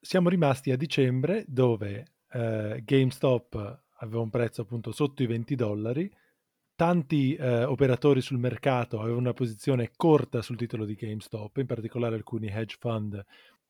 Siamo 0.00 0.28
rimasti 0.28 0.72
a 0.72 0.76
dicembre 0.76 1.44
dove 1.46 2.14
eh, 2.30 2.80
GameStop 2.84 3.84
aveva 3.98 4.20
un 4.20 4.30
prezzo 4.30 4.62
appunto 4.62 4.92
sotto 4.92 5.22
i 5.22 5.26
20 5.26 5.54
dollari, 5.54 6.10
tanti 6.74 7.34
eh, 7.34 7.64
operatori 7.64 8.20
sul 8.20 8.38
mercato 8.38 8.98
avevano 8.98 9.20
una 9.20 9.32
posizione 9.32 9.90
corta 9.96 10.42
sul 10.42 10.56
titolo 10.56 10.84
di 10.84 10.94
GameStop, 10.94 11.56
in 11.56 11.66
particolare 11.66 12.16
alcuni 12.16 12.48
hedge 12.48 12.76
fund 12.78 13.24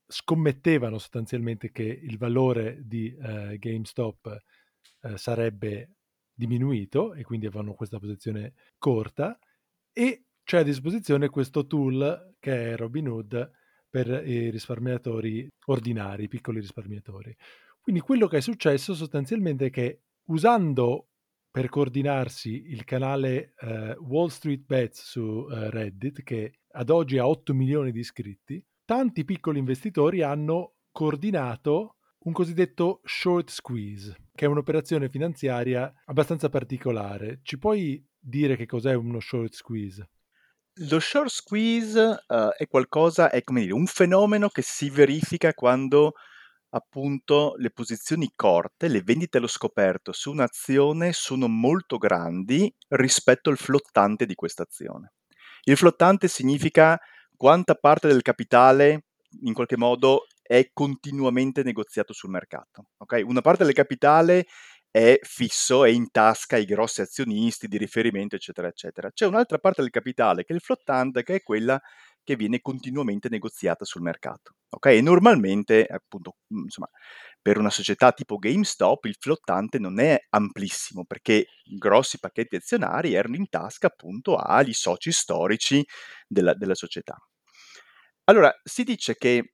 scommettevano 0.09 0.99
sostanzialmente 0.99 1.71
che 1.73 1.83
il 1.83 2.17
valore 2.17 2.81
di 2.85 3.15
eh, 3.17 3.57
GameStop 3.59 4.39
eh, 5.03 5.19
sarebbe 5.19 5.91
diminuito 6.33 7.15
e 7.15 7.25
quindi 7.25 7.47
avevano 7.47 7.75
questa 7.75 7.99
posizione 7.99 8.55
corta 8.79 9.39
e 9.93 10.27
c'è 10.45 10.59
a 10.59 10.63
disposizione 10.63 11.29
questo 11.29 11.67
tool 11.67 12.35
che 12.39 12.73
è 12.73 12.77
Robinhood 12.77 13.51
per 13.89 14.29
i 14.29 14.51
risparmiatori 14.51 15.49
ordinari, 15.67 16.25
i 16.25 16.29
piccoli 16.29 16.61
risparmiatori. 16.61 17.35
Quindi 17.81 18.01
quello 18.01 18.27
che 18.27 18.39
è 18.39 18.41
successo 18.41 18.95
sostanzialmente 18.95 19.67
è 19.67 19.71
che 19.71 20.03
usando 20.27 21.09
per 21.51 21.69
coordinarsi 21.69 22.67
il 22.69 22.85
canale 22.85 23.55
eh, 23.59 23.97
Wall 24.01 24.29
Street 24.29 24.65
Bets 24.65 25.03
su 25.03 25.47
eh, 25.51 25.71
Reddit, 25.71 26.23
che 26.23 26.61
ad 26.73 26.91
oggi 26.91 27.19
ha 27.19 27.27
8 27.27 27.55
milioni 27.55 27.93
di 27.93 28.01
iscritti, 28.01 28.63
tanti 28.85 29.25
piccoli 29.25 29.59
investitori 29.59 30.23
hanno 30.23 30.75
coordinato 30.93 31.97
un 32.27 32.33
cosiddetto 32.33 33.01
short 33.05 33.51
squeeze, 33.51 34.15
che 34.35 34.45
è 34.45 34.49
un'operazione 34.49 35.09
finanziaria 35.09 35.91
abbastanza 36.07 36.49
particolare. 36.49 37.41
Ci 37.43 37.57
puoi 37.57 38.05
dire 38.19 38.57
che 38.57 38.67
cos'è 38.67 38.95
uno 38.95 39.21
short 39.21 39.55
squeeze? 39.55 40.11
Lo 40.89 41.01
short 41.01 41.29
squeeze 41.29 41.99
uh, 42.27 42.49
è 42.55 42.67
qualcosa, 42.67 43.31
è 43.31 43.43
come 43.43 43.61
dire, 43.63 43.73
un 43.73 43.87
fenomeno 43.87 44.49
che 44.49 44.61
si 44.61 44.91
verifica 44.91 45.55
quando 45.55 46.15
appunto 46.71 47.55
le 47.59 47.71
posizioni 47.71 48.33
corte, 48.35 48.89
le 48.89 49.03
vendite 49.03 49.39
allo 49.39 49.47
scoperto 49.47 50.13
su 50.13 50.31
un'azione 50.31 51.13
sono 51.13 51.49
molto 51.49 51.97
grandi 51.97 52.73
rispetto 52.89 53.51
al 53.51 53.57
flottante 53.57 54.27
di 54.27 54.35
questa 54.35 54.63
azione. 54.65 55.13
Il 55.63 55.77
flottante 55.77 56.29
significa 56.29 56.99
quanta 57.37 57.75
parte 57.75 58.09
del 58.09 58.23
capitale 58.23 59.05
in 59.43 59.53
qualche 59.53 59.77
modo 59.77 60.27
è 60.43 60.71
continuamente 60.73 61.63
negoziato 61.63 62.13
sul 62.13 62.31
mercato. 62.31 62.87
Okay? 62.99 63.23
Una 63.23 63.41
parte 63.41 63.65
del 63.65 63.75
capitale 63.75 64.47
è 64.91 65.19
fisso, 65.23 65.85
è 65.85 65.91
in 65.91 66.11
tasca 66.11 66.57
ai 66.57 66.65
grossi 66.65 67.03
azionisti 67.03 67.69
di 67.69 67.77
riferimento, 67.77 68.37
eccetera, 68.37 68.69
eccetera. 68.69 69.11
C'è 69.11 69.27
un'altra 69.27 69.59
parte 69.59 69.83
del 69.83 69.91
capitale 69.91 70.45
che 70.45 70.53
è 70.53 70.57
il 70.57 70.63
flottante, 70.63 71.23
che 71.23 71.35
è 71.35 71.43
quella 71.43 71.81
che 72.27 72.37
viene 72.37 72.61
continuamente 72.61 73.29
negoziata 73.31 73.85
sul 73.85 74.03
mercato. 74.03 74.57
Ok? 74.71 74.87
E 74.87 75.01
normalmente, 75.01 75.87
appunto, 75.87 76.39
mm, 76.53 76.65
insomma, 76.65 76.89
per 77.41 77.57
una 77.57 77.71
società 77.71 78.11
tipo 78.11 78.37
GameStop 78.37 79.05
il 79.05 79.17
flottante 79.19 79.79
non 79.79 80.01
è 80.01 80.19
amplissimo 80.31 81.05
perché 81.05 81.47
grossi 81.65 82.19
pacchetti 82.19 82.57
azionari 82.57 83.15
erano 83.15 83.37
in 83.37 83.49
tasca 83.49 83.87
appunto 83.87 84.35
agli 84.37 84.73
soci 84.73 85.13
storici 85.13 85.87
della, 86.27 86.55
della 86.55 86.75
società. 86.75 87.17
Allora, 88.25 88.53
si 88.65 88.83
dice 88.83 89.15
che 89.15 89.53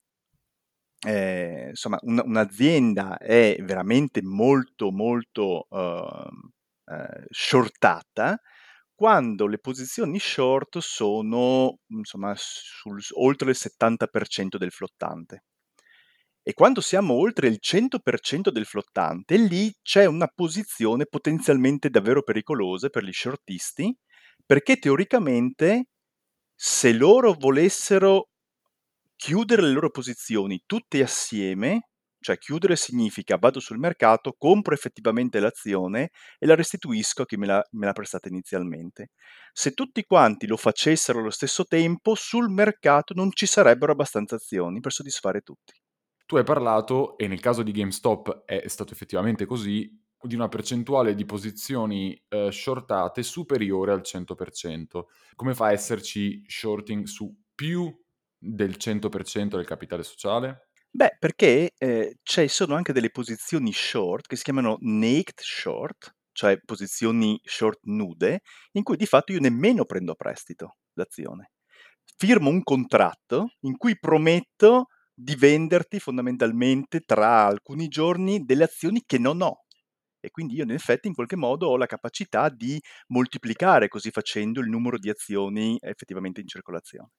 eh, 1.07 1.67
insomma, 1.69 1.99
un, 2.03 2.23
un'azienda 2.25 3.19
è 3.19 3.57
veramente 3.61 4.23
molto, 4.23 4.91
molto 4.91 5.67
uh, 5.69 5.77
uh, 5.77 7.25
shortata 7.29 8.41
quando 9.03 9.49
le 9.49 9.59
posizioni 9.59 10.21
short 10.21 10.79
sono 10.79 11.81
insomma 11.89 12.35
sul, 12.37 13.03
oltre 13.15 13.51
il 13.51 13.57
70% 13.59 14.59
del 14.59 14.71
flottante. 14.71 15.43
E 16.41 16.53
quando 16.53 16.81
siamo 16.81 17.15
oltre 17.15 17.49
il 17.49 17.59
100% 17.61 18.51
del 18.51 18.65
flottante, 18.65 19.37
lì 19.39 19.75
c'è 19.83 20.05
una 20.05 20.29
posizione 20.29 21.07
potenzialmente 21.07 21.91
davvero 21.91 22.23
pericolosa 22.23 22.91
per 22.91 23.03
gli 23.03 23.13
shortisti, 23.13 23.93
perché 24.47 24.77
teoricamente 24.77 25.87
se 26.55 26.93
loro 26.93 27.35
volessero 27.37 28.29
chiudere 29.17 29.63
le 29.63 29.73
loro 29.73 29.91
posizioni 29.91 30.63
tutte 30.65 31.03
assieme, 31.03 31.89
cioè 32.23 32.39
chiudere 32.39 32.77
significa 32.77 33.37
vado 33.37 33.61
sul 33.61 33.79
mercato, 33.79 34.35
compro 34.39 34.73
effettivamente 34.73 35.41
l'azione 35.41 36.11
e 36.39 36.47
la 36.47 36.55
restituisco 36.55 37.23
a 37.23 37.27
chi 37.27 37.37
me 37.37 37.47
l'ha, 37.47 37.63
me 37.73 37.87
l'ha 37.87 37.93
prestata 37.93 38.29
inizialmente. 38.29 39.11
Se 39.53 39.73
tutti 39.73 40.05
quanti 40.05 40.47
lo 40.47 40.57
facessero 40.57 41.19
allo 41.19 41.31
stesso 41.31 41.65
tempo, 41.65 42.15
sul 42.15 42.49
mercato 42.49 43.13
non 43.13 43.31
ci 43.33 43.47
sarebbero 43.47 43.93
abbastanza 43.93 44.37
azioni 44.37 44.81
per 44.81 44.93
soddisfare 44.93 45.43
tutti. 45.43 45.75
Tu 46.25 46.37
hai 46.37 46.45
parlato, 46.45 47.19
e 47.19 47.29
nel 47.29 47.41
caso 47.41 47.63
di 47.63 47.73
GameStop 47.73 48.45
è 48.47 48.67
stato 48.69 48.95
effettivamente 48.95 49.45
così, 49.45 50.01
di 50.27 50.35
una 50.35 50.49
percentuale 50.49 51.15
di 51.15 51.25
posizioni 51.25 52.21
eh, 52.29 52.51
shortate 52.51 53.23
superiore 53.23 53.93
al 53.93 54.03
100%. 54.03 55.03
Come 55.35 55.55
fa 55.55 55.67
a 55.67 55.73
esserci 55.73 56.43
shorting 56.47 57.05
su 57.05 57.35
più 57.55 57.93
del 58.39 58.77
100% 58.79 59.57
del 59.57 59.67
capitale 59.67 60.03
sociale? 60.03 60.71
Beh, 60.95 61.17
perché 61.19 61.73
eh, 61.79 62.17
ci 62.23 62.49
sono 62.49 62.75
anche 62.75 62.93
delle 62.93 63.11
posizioni 63.11 63.73
short 63.73 64.27
che 64.27 64.37
si 64.37 64.43
chiamano 64.45 64.77
naked 64.81 65.41
short, 65.41 66.15
cioè 66.33 66.59
posizioni 66.65 67.41
short 67.43 67.79
nude, 67.85 68.41
in 68.73 68.83
cui 68.83 68.97
di 68.97 69.07
fatto 69.07 69.33
io 69.33 69.41
nemmeno 69.41 69.85
prendo 69.87 70.13
a 70.13 70.15
prestito 70.15 70.77
l'azione. 70.95 71.53
Firmo 72.17 72.51
un 72.51 72.63
contratto 72.63 73.55
in 73.61 73.77
cui 73.79 73.99
prometto 73.99 74.87
di 75.15 75.35
venderti 75.35 75.99
fondamentalmente 75.99 77.01
tra 77.01 77.47
alcuni 77.47 77.89
giorni 77.89 78.45
delle 78.45 78.65
azioni 78.65 79.03
che 79.07 79.19
non 79.19 79.41
ho. 79.41 79.65
E 80.21 80.31
quindi 80.31 80.55
io 80.57 80.65
in 80.65 80.71
effetti 80.73 81.09
in 81.09 81.15
qualche 81.15 81.37
modo 81.37 81.69
ho 81.69 81.77
la 81.77 81.87
capacità 81.87 82.49
di 82.51 82.81
moltiplicare 83.09 83.89
così 83.89 84.11
facendo 84.11 84.61
il 84.61 84.69
numero 84.69 84.99
di 84.99 85.11
azioni 85.11 85.79
effettivamente 85.81 86.41
in 86.41 86.49
circolazione. 86.49 87.11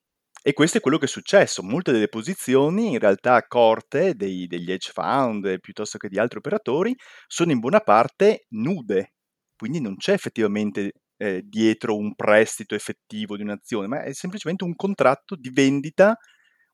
E 0.46 0.52
questo 0.52 0.76
è 0.76 0.80
quello 0.82 0.98
che 0.98 1.06
è 1.06 1.08
successo. 1.08 1.62
Molte 1.62 1.90
delle 1.90 2.08
posizioni, 2.08 2.90
in 2.90 2.98
realtà 2.98 3.46
corte 3.46 4.14
dei, 4.14 4.46
degli 4.46 4.70
hedge 4.70 4.90
fund 4.92 5.58
piuttosto 5.58 5.96
che 5.96 6.10
di 6.10 6.18
altri 6.18 6.36
operatori, 6.36 6.94
sono 7.26 7.50
in 7.50 7.60
buona 7.60 7.80
parte 7.80 8.44
nude. 8.50 9.14
Quindi 9.56 9.80
non 9.80 9.96
c'è 9.96 10.12
effettivamente 10.12 10.92
eh, 11.16 11.40
dietro 11.46 11.96
un 11.96 12.14
prestito 12.14 12.74
effettivo 12.74 13.38
di 13.38 13.42
un'azione, 13.42 13.86
ma 13.86 14.02
è 14.02 14.12
semplicemente 14.12 14.64
un 14.64 14.74
contratto 14.74 15.34
di 15.34 15.48
vendita, 15.48 16.14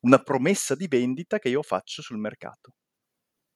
una 0.01 0.19
promessa 0.19 0.75
di 0.75 0.89
vendita 0.89 1.39
che 1.39 1.51
io 1.51 1.63
faccio 1.63 2.03
sul 2.03 2.19
mercato. 2.19 2.73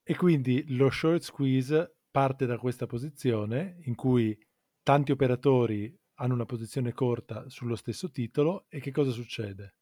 E 0.04 0.14
quindi 0.14 0.64
lo 0.76 0.90
short 0.90 1.22
squeeze 1.22 1.96
parte 2.12 2.46
da 2.46 2.56
questa 2.56 2.86
posizione 2.86 3.78
in 3.86 3.96
cui 3.96 4.38
tanti 4.80 5.10
operatori 5.10 5.92
hanno 6.18 6.34
una 6.34 6.46
posizione 6.46 6.92
corta 6.92 7.48
sullo 7.48 7.74
stesso 7.74 8.12
titolo 8.12 8.66
e 8.68 8.78
che 8.78 8.92
cosa 8.92 9.10
succede? 9.10 9.74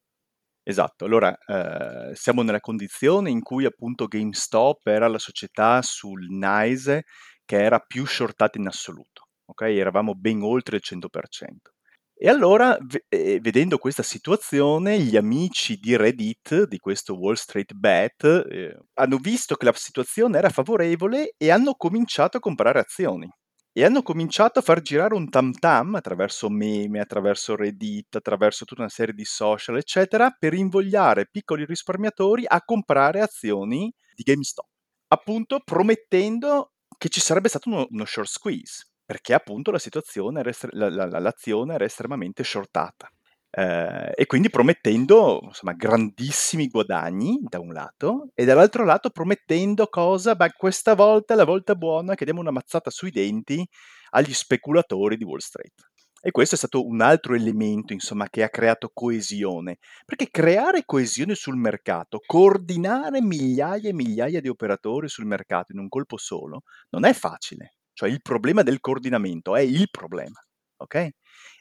Esatto, 0.67 1.03
allora, 1.03 1.37
ehm, 1.45 2.13
siamo 2.13 2.41
nella 2.41 2.61
condizione 2.61 3.29
in 3.29 3.41
cui 3.41 3.65
appunto 3.65 4.07
GameStop 4.07 4.87
era 4.87 5.09
la 5.09 5.17
società 5.19 5.81
sul 5.81 6.25
NYSE 6.29 7.03
che 7.43 7.61
era 7.61 7.79
più 7.79 8.05
shortata 8.05 8.57
in 8.57 8.67
assoluto, 8.67 9.27
okay, 9.45 9.77
eravamo 9.77 10.13
ben 10.15 10.41
oltre 10.41 10.77
il 10.77 10.81
100%. 10.81 11.71
E 12.15 12.29
allora 12.29 12.77
v 12.79 12.97
vedendo 13.41 13.77
questa 13.77 14.03
situazione, 14.03 14.99
gli 14.99 15.17
amici 15.17 15.75
di 15.77 15.97
Reddit, 15.97 16.65
di 16.67 16.77
questo 16.77 17.15
Wall 17.17 17.33
Street 17.33 17.73
Bet, 17.73 18.23
ehm, 18.49 18.77
hanno 18.93 19.17
visto 19.17 19.55
che 19.55 19.65
la 19.65 19.73
situazione 19.73 20.37
era 20.37 20.49
favorevole 20.49 21.33
e 21.37 21.51
hanno 21.51 21.73
cominciato 21.75 22.37
a 22.37 22.39
comprare 22.39 22.79
azioni. 22.79 23.29
E 23.73 23.83
hanno 23.83 24.01
cominciato 24.03 24.59
a 24.59 24.61
far 24.61 24.81
girare 24.81 25.15
un 25.15 25.29
tam 25.29 25.51
tam 25.53 25.95
attraverso 25.95 26.49
meme, 26.49 26.99
attraverso 26.99 27.55
Reddit, 27.55 28.15
attraverso 28.15 28.65
tutta 28.65 28.81
una 28.81 28.89
serie 28.89 29.13
di 29.13 29.25
social, 29.25 29.77
eccetera, 29.77 30.29
per 30.37 30.53
invogliare 30.53 31.27
piccoli 31.29 31.65
risparmiatori 31.65 32.45
a 32.47 32.61
comprare 32.63 33.21
azioni 33.21 33.91
di 34.15 34.23
GameStop, 34.23 34.67
appunto 35.07 35.59
promettendo 35.63 36.73
che 36.97 37.09
ci 37.09 37.19
sarebbe 37.19 37.49
stato 37.49 37.69
uno, 37.69 37.87
uno 37.89 38.05
short 38.05 38.29
squeeze, 38.29 38.85
perché 39.05 39.33
appunto 39.33 39.71
la 39.71 39.79
situazione 39.79 40.39
era 40.41 40.49
estre- 40.49 40.69
la- 40.73 40.89
la- 40.89 41.07
la- 41.07 41.19
l'azione 41.19 41.73
era 41.75 41.85
estremamente 41.85 42.43
shortata. 42.43 43.09
Eh, 43.55 44.11
e 44.15 44.25
quindi 44.25 44.49
promettendo 44.49 45.39
insomma, 45.43 45.73
grandissimi 45.73 46.67
guadagni 46.69 47.37
da 47.39 47.59
un 47.59 47.71
lato 47.71 48.29
e 48.33 48.45
dall'altro 48.45 48.83
lato 48.83 49.11
promettendo 49.11 49.85
cosa? 49.87 50.33
Beh, 50.35 50.53
questa 50.57 50.95
volta 50.95 51.35
è 51.35 51.37
la 51.37 51.45
volta 51.45 51.75
buona 51.75 52.15
che 52.15 52.25
diamo 52.25 52.39
una 52.39 52.49
mazzata 52.49 52.89
sui 52.89 53.11
denti 53.11 53.63
agli 54.11 54.33
speculatori 54.33 55.17
di 55.17 55.23
Wall 55.23 55.37
Street. 55.37 55.73
E 56.19 56.31
questo 56.31 56.55
è 56.55 56.57
stato 56.57 56.85
un 56.87 57.01
altro 57.01 57.35
elemento, 57.35 57.93
insomma, 57.93 58.27
che 58.29 58.43
ha 58.43 58.49
creato 58.49 58.89
coesione. 58.93 59.77
Perché 60.05 60.29
creare 60.31 60.83
coesione 60.85 61.35
sul 61.35 61.57
mercato, 61.57 62.21
coordinare 62.25 63.21
migliaia 63.21 63.89
e 63.89 63.93
migliaia 63.93 64.39
di 64.39 64.47
operatori 64.47 65.09
sul 65.09 65.25
mercato 65.25 65.73
in 65.73 65.79
un 65.79 65.89
colpo 65.89 66.17
solo, 66.17 66.61
non 66.91 67.03
è 67.05 67.13
facile. 67.13 67.75
Cioè 67.93 68.09
il 68.09 68.21
problema 68.21 68.63
del 68.63 68.79
coordinamento 68.79 69.55
è 69.55 69.61
il 69.61 69.89
problema, 69.91 70.41
ok? 70.77 70.95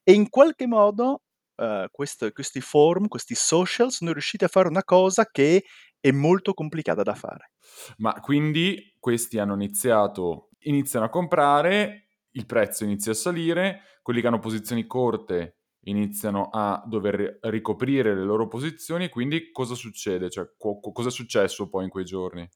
E 0.05 0.13
in 0.13 0.29
qualche 0.31 0.67
modo 0.67 1.23
uh, 1.63 1.89
questi 1.91 2.61
forum, 2.61 3.09
questi 3.09 3.35
social 3.35 3.91
sono 3.91 4.13
riusciti 4.13 4.45
a 4.45 4.49
fare 4.49 4.69
una 4.69 4.85
cosa 4.85 5.27
che 5.27 5.65
è 6.01 6.11
molto 6.11 6.53
complicata 6.53 7.03
da 7.03 7.15
fare. 7.15 7.53
Ma 7.99 8.15
quindi 8.15 8.95
questi 8.99 9.39
hanno 9.39 9.55
iniziato, 9.55 10.51
iniziano 10.61 11.07
a 11.07 11.11
comprare, 11.11 12.09
il 12.33 12.47
prezzo 12.47 12.85
inizia 12.85 13.13
a 13.13 13.17
salire, 13.17 13.81
quelli 14.03 14.21
che 14.21 14.27
hanno 14.27 14.39
posizioni 14.39 14.87
corte 14.87 15.59
iniziano 15.85 16.49
a 16.53 16.83
dover 16.87 17.39
ricoprire 17.43 18.15
le 18.15 18.23
loro 18.23 18.47
posizioni, 18.47 19.09
quindi 19.09 19.51
cosa 19.51 19.75
succede? 19.75 20.31
Cioè, 20.31 20.53
co- 20.57 20.81
cosa 20.81 21.09
è 21.09 21.13
successo 21.13 21.69
poi 21.69 21.85
in 21.85 21.91
quei 21.91 22.05
giorni? 22.05 22.49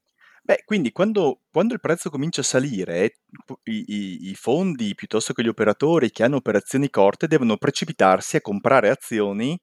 Beh, 0.47 0.63
quindi 0.65 0.91
quando, 0.93 1.41
quando 1.51 1.73
il 1.73 1.81
prezzo 1.81 2.09
comincia 2.09 2.39
a 2.41 2.43
salire, 2.43 3.15
i, 3.63 3.83
i- 3.87 4.29
i 4.29 4.35
fondi 4.35 4.95
piuttosto 4.95 5.33
che 5.33 5.43
gli 5.43 5.47
operatori 5.49 6.09
che 6.09 6.23
hanno 6.23 6.37
operazioni 6.37 6.89
corte 6.89 7.27
devono 7.27 7.57
precipitarsi 7.57 8.37
a 8.37 8.41
comprare 8.41 8.89
azioni 8.89 9.59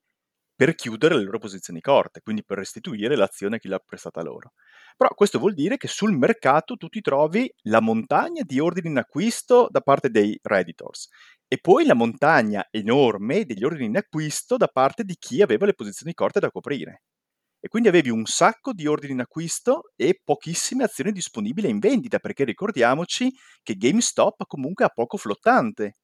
per 0.54 0.74
chiudere 0.74 1.16
le 1.16 1.24
loro 1.24 1.38
posizioni 1.38 1.80
corte, 1.80 2.20
quindi 2.22 2.44
per 2.44 2.58
restituire 2.58 3.16
l'azione 3.16 3.58
che 3.58 3.68
l'ha 3.68 3.78
prestata 3.84 4.22
loro. 4.22 4.52
Però 4.96 5.08
questo 5.14 5.38
vuol 5.38 5.54
dire 5.54 5.78
che 5.78 5.88
sul 5.88 6.12
mercato 6.16 6.76
tu 6.76 6.88
ti 6.88 7.00
trovi 7.00 7.52
la 7.62 7.80
montagna 7.80 8.42
di 8.44 8.60
ordini 8.60 8.88
in 8.90 8.98
acquisto 8.98 9.68
da 9.70 9.80
parte 9.80 10.10
dei 10.10 10.38
Redditors 10.42 11.08
e 11.48 11.58
poi 11.58 11.86
la 11.86 11.94
montagna 11.94 12.66
enorme 12.70 13.44
degli 13.46 13.64
ordini 13.64 13.86
in 13.86 13.96
acquisto 13.96 14.56
da 14.58 14.68
parte 14.68 15.02
di 15.04 15.16
chi 15.18 15.40
aveva 15.42 15.64
le 15.66 15.74
posizioni 15.74 16.12
corte 16.14 16.40
da 16.40 16.50
coprire 16.50 17.02
e 17.64 17.68
quindi 17.68 17.88
avevi 17.88 18.10
un 18.10 18.26
sacco 18.26 18.74
di 18.74 18.86
ordini 18.86 19.14
in 19.14 19.20
acquisto 19.20 19.92
e 19.96 20.20
pochissime 20.22 20.84
azioni 20.84 21.12
disponibili 21.12 21.70
in 21.70 21.78
vendita, 21.78 22.18
perché 22.18 22.44
ricordiamoci 22.44 23.32
che 23.62 23.76
GameStop 23.76 24.44
comunque 24.46 24.84
ha 24.84 24.90
poco 24.90 25.16
flottante. 25.16 25.94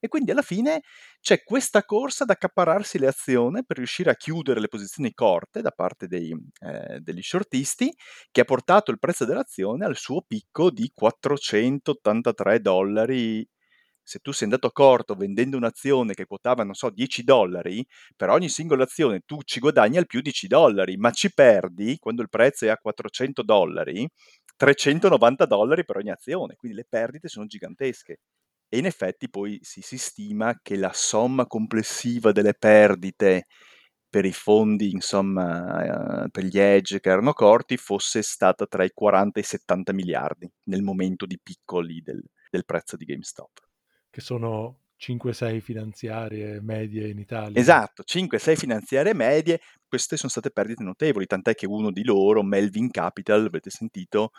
E 0.00 0.08
quindi 0.08 0.32
alla 0.32 0.42
fine 0.42 0.80
c'è 1.20 1.44
questa 1.44 1.84
corsa 1.84 2.24
ad 2.24 2.30
accapararsi 2.30 2.98
le 2.98 3.06
azioni 3.06 3.64
per 3.64 3.76
riuscire 3.76 4.10
a 4.10 4.16
chiudere 4.16 4.58
le 4.58 4.66
posizioni 4.66 5.12
corte 5.14 5.62
da 5.62 5.70
parte 5.70 6.08
dei, 6.08 6.34
eh, 6.60 6.98
degli 6.98 7.22
shortisti, 7.22 7.88
che 8.32 8.40
ha 8.40 8.44
portato 8.44 8.90
il 8.90 8.98
prezzo 8.98 9.24
dell'azione 9.24 9.84
al 9.84 9.96
suo 9.96 10.22
picco 10.26 10.72
di 10.72 10.90
483 10.92 12.60
dollari 12.60 13.46
se 14.06 14.20
tu 14.20 14.30
sei 14.30 14.44
andato 14.44 14.70
corto 14.70 15.14
vendendo 15.14 15.56
un'azione 15.56 16.14
che 16.14 16.26
quotava, 16.26 16.62
non 16.62 16.74
so, 16.74 16.90
10 16.90 17.24
dollari, 17.24 17.84
per 18.14 18.28
ogni 18.30 18.48
singola 18.48 18.84
azione 18.84 19.22
tu 19.26 19.42
ci 19.42 19.58
guadagni 19.58 19.96
al 19.96 20.06
più 20.06 20.20
10 20.20 20.46
dollari, 20.46 20.96
ma 20.96 21.10
ci 21.10 21.32
perdi 21.34 21.98
quando 21.98 22.22
il 22.22 22.28
prezzo 22.28 22.66
è 22.66 22.68
a 22.68 22.78
400 22.78 23.42
dollari, 23.42 24.08
390 24.56 25.44
dollari 25.46 25.84
per 25.84 25.96
ogni 25.96 26.10
azione, 26.10 26.54
quindi 26.54 26.76
le 26.78 26.86
perdite 26.88 27.26
sono 27.28 27.46
gigantesche. 27.46 28.20
E 28.68 28.78
in 28.78 28.86
effetti 28.86 29.28
poi 29.28 29.58
si, 29.62 29.80
si 29.82 29.98
stima 29.98 30.58
che 30.62 30.76
la 30.76 30.92
somma 30.92 31.46
complessiva 31.46 32.30
delle 32.32 32.54
perdite 32.54 33.46
per 34.08 34.24
i 34.24 34.32
fondi, 34.32 34.92
insomma, 34.92 36.24
eh, 36.24 36.30
per 36.30 36.44
gli 36.44 36.58
edge 36.58 37.00
che 37.00 37.10
erano 37.10 37.32
corti, 37.32 37.76
fosse 37.76 38.22
stata 38.22 38.66
tra 38.66 38.84
i 38.84 38.90
40 38.94 39.38
e 39.40 39.42
i 39.42 39.44
70 39.44 39.92
miliardi 39.92 40.50
nel 40.64 40.82
momento 40.82 41.26
di 41.26 41.38
piccoli 41.42 42.02
del, 42.02 42.22
del 42.50 42.64
prezzo 42.64 42.96
di 42.96 43.04
GameStop 43.04 43.65
che 44.16 44.22
sono 44.22 44.78
5-6 44.98 45.60
finanziarie 45.60 46.62
medie 46.62 47.08
in 47.08 47.18
Italia. 47.18 47.60
Esatto, 47.60 48.02
5-6 48.02 48.56
finanziarie 48.56 49.12
medie, 49.12 49.60
queste 49.86 50.16
sono 50.16 50.30
state 50.30 50.50
perdite 50.50 50.82
notevoli, 50.82 51.26
tant'è 51.26 51.54
che 51.54 51.66
uno 51.66 51.90
di 51.90 52.02
loro, 52.02 52.42
Melvin 52.42 52.90
Capital, 52.90 53.44
avete 53.44 53.68
sentito, 53.68 54.30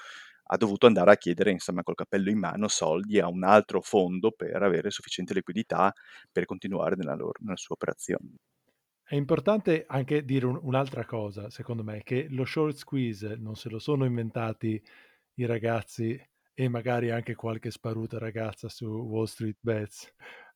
ha 0.45 0.57
dovuto 0.57 0.87
andare 0.87 1.11
a 1.11 1.15
chiedere, 1.15 1.51
insomma, 1.51 1.83
col 1.83 1.93
cappello 1.93 2.31
in 2.31 2.39
mano, 2.39 2.67
soldi 2.67 3.19
a 3.19 3.27
un 3.27 3.43
altro 3.43 3.81
fondo 3.81 4.31
per 4.31 4.63
avere 4.63 4.89
sufficiente 4.89 5.35
liquidità 5.35 5.93
per 6.31 6.45
continuare 6.45 6.95
nella, 6.95 7.13
loro, 7.13 7.37
nella 7.41 7.55
sua 7.55 7.75
operazione. 7.75 8.31
È 9.03 9.13
importante 9.13 9.85
anche 9.87 10.25
dire 10.25 10.47
un, 10.47 10.59
un'altra 10.59 11.05
cosa, 11.05 11.51
secondo 11.51 11.83
me, 11.83 12.01
che 12.01 12.25
lo 12.31 12.45
short 12.45 12.77
squeeze 12.77 13.35
non 13.37 13.55
se 13.55 13.69
lo 13.69 13.77
sono 13.77 14.05
inventati 14.05 14.81
i 15.35 15.45
ragazzi 15.45 16.19
e 16.59 16.69
magari 16.69 17.11
anche 17.11 17.35
qualche 17.35 17.69
sparuta 17.69 18.17
ragazza 18.17 18.67
su 18.67 18.87
Wall 18.87 19.25
Street 19.25 19.59
Bets, 19.59 20.11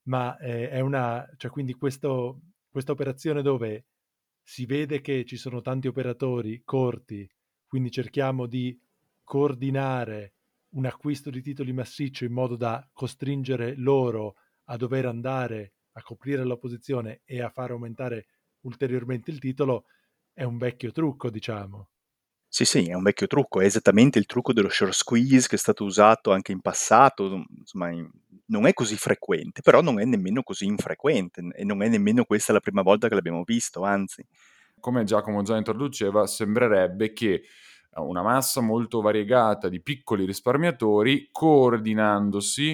ma 0.05 0.35
eh, 0.39 0.67
è 0.67 0.79
una, 0.79 1.29
cioè 1.37 1.51
quindi 1.51 1.75
questo, 1.75 2.41
questa 2.71 2.91
operazione 2.91 3.43
dove 3.43 3.85
si 4.41 4.65
vede 4.65 4.99
che 4.99 5.23
ci 5.25 5.37
sono 5.37 5.61
tanti 5.61 5.87
operatori 5.87 6.63
corti, 6.65 7.29
quindi 7.67 7.91
cerchiamo 7.91 8.47
di 8.47 8.75
coordinare 9.23 10.33
un 10.69 10.87
acquisto 10.87 11.29
di 11.29 11.43
titoli 11.43 11.71
massiccio 11.71 12.25
in 12.25 12.33
modo 12.33 12.55
da 12.55 12.89
costringere 12.91 13.75
loro 13.75 14.37
a 14.69 14.77
dover 14.77 15.05
andare 15.05 15.73
a 15.91 16.01
coprire 16.01 16.43
la 16.43 16.57
posizione 16.57 17.21
e 17.25 17.43
a 17.43 17.51
far 17.51 17.69
aumentare 17.69 18.25
ulteriormente 18.61 19.29
il 19.29 19.37
titolo, 19.37 19.85
è 20.33 20.41
un 20.41 20.57
vecchio 20.57 20.91
trucco, 20.91 21.29
diciamo. 21.29 21.89
Sì, 22.53 22.65
sì, 22.65 22.83
è 22.89 22.93
un 22.93 23.03
vecchio 23.03 23.27
trucco, 23.27 23.61
è 23.61 23.65
esattamente 23.65 24.19
il 24.19 24.25
trucco 24.25 24.51
dello 24.51 24.67
short 24.67 24.91
squeeze 24.91 25.47
che 25.47 25.55
è 25.55 25.57
stato 25.57 25.85
usato 25.85 26.33
anche 26.33 26.51
in 26.51 26.59
passato, 26.59 27.45
insomma, 27.57 27.89
non 28.47 28.65
è 28.67 28.73
così 28.73 28.97
frequente, 28.97 29.61
però 29.61 29.79
non 29.81 30.01
è 30.01 30.03
nemmeno 30.03 30.43
così 30.43 30.65
infrequente 30.65 31.41
e 31.55 31.63
non 31.63 31.81
è 31.81 31.87
nemmeno 31.87 32.25
questa 32.25 32.51
la 32.51 32.59
prima 32.59 32.81
volta 32.81 33.07
che 33.07 33.15
l'abbiamo 33.15 33.43
visto, 33.45 33.83
anzi. 33.85 34.25
Come 34.81 35.05
Giacomo 35.05 35.43
già 35.43 35.55
introduceva, 35.55 36.27
sembrerebbe 36.27 37.13
che 37.13 37.33
eh, 37.35 37.43
una 37.95 38.21
massa 38.21 38.59
molto 38.59 38.99
variegata 38.99 39.69
di 39.69 39.81
piccoli 39.81 40.25
risparmiatori, 40.25 41.29
coordinandosi, 41.31 42.71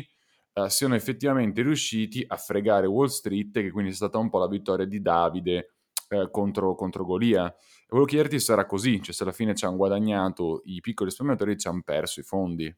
eh, 0.54 0.70
siano 0.72 0.96
effettivamente 0.96 1.62
riusciti 1.62 2.24
a 2.28 2.36
fregare 2.38 2.88
Wall 2.88 3.08
Street, 3.08 3.52
che 3.52 3.70
quindi 3.72 3.92
è 3.92 3.96
stata 3.96 4.18
un 4.18 4.30
po' 4.30 4.40
la 4.40 4.48
vittoria 4.48 4.86
di 4.86 5.02
Davide 5.02 5.76
eh, 6.10 6.30
contro, 6.32 6.76
contro 6.76 7.06
Golia. 7.06 7.48
E 7.48 7.88
volevo 7.90 8.08
chiederti 8.08 8.40
se 8.40 8.54
era 8.54 8.66
così, 8.66 9.02
cioè 9.02 9.14
se 9.14 9.24
alla 9.24 9.32
fine 9.32 9.56
ci 9.56 9.66
hanno 9.66 9.78
guadagnato 9.78 10.62
i 10.66 10.80
piccoli 10.80 11.10
risparmiatori 11.10 11.54
e 11.54 11.58
ci 11.58 11.68
hanno 11.68 11.82
perso 11.84 12.20
i 12.20 12.24
fondi. 12.24 12.76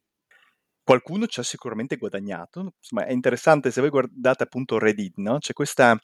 Qualcuno 0.84 1.28
ci 1.28 1.40
ha 1.40 1.44
sicuramente 1.44 1.98
guadagnato, 1.98 2.74
insomma 2.78 3.06
è 3.06 3.12
interessante 3.12 3.70
se 3.70 3.80
voi 3.80 3.92
guardate 3.92 4.44
appunto 4.44 4.80
Reddit, 4.80 5.18
no? 5.18 5.38
c'è 5.38 5.54
questa 5.54 5.96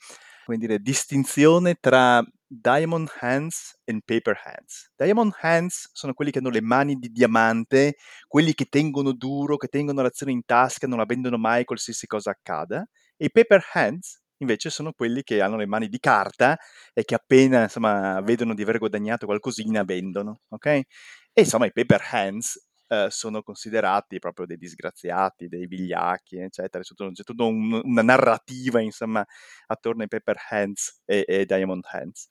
dire, 0.53 0.79
distinzione 0.79 1.75
tra 1.79 2.23
diamond 2.47 3.09
hands 3.19 3.79
e 3.83 3.99
paper 4.05 4.39
hands. 4.43 4.91
Diamond 4.95 5.33
hands 5.41 5.89
sono 5.93 6.13
quelli 6.13 6.29
che 6.29 6.39
hanno 6.39 6.49
le 6.49 6.61
mani 6.61 6.95
di 6.95 7.09
diamante, 7.09 7.95
quelli 8.27 8.53
che 8.53 8.65
tengono 8.65 9.13
duro, 9.13 9.57
che 9.57 9.67
tengono 9.67 10.03
l'azione 10.03 10.31
in 10.31 10.45
tasca, 10.45 10.87
non 10.87 10.99
la 10.99 11.05
vendono 11.05 11.37
mai 11.37 11.65
qualsiasi 11.65 12.05
cosa 12.05 12.29
accada. 12.31 12.87
E 13.17 13.25
i 13.25 13.31
paper 13.31 13.65
hands 13.73 14.21
invece 14.39 14.69
sono 14.69 14.91
quelli 14.93 15.23
che 15.23 15.41
hanno 15.41 15.57
le 15.57 15.65
mani 15.65 15.87
di 15.87 15.99
carta 15.99 16.57
e 16.93 17.03
che 17.03 17.15
appena 17.15 17.63
insomma, 17.63 18.21
vedono 18.21 18.53
di 18.53 18.61
aver 18.63 18.77
guadagnato 18.79 19.25
qualcosina 19.25 19.83
vendono, 19.83 20.41
ok? 20.49 20.65
E 20.67 21.41
insomma 21.41 21.65
i 21.65 21.71
paper 21.71 22.01
hands 22.11 22.67
eh, 22.87 23.07
sono 23.09 23.41
considerati 23.41 24.19
proprio 24.19 24.45
dei 24.45 24.57
disgraziati, 24.57 25.47
dei 25.47 25.67
vigliacchi, 25.67 26.37
eccetera. 26.37 26.83
C'è 26.83 27.23
tutta 27.23 27.43
un, 27.43 27.81
una 27.83 28.01
narrativa, 28.03 28.79
insomma, 28.81 29.25
attorno 29.67 30.03
ai 30.03 30.07
paper 30.07 30.37
hands 30.49 31.01
e, 31.05 31.23
e 31.27 31.45
diamond 31.45 31.83
hands. 31.91 32.29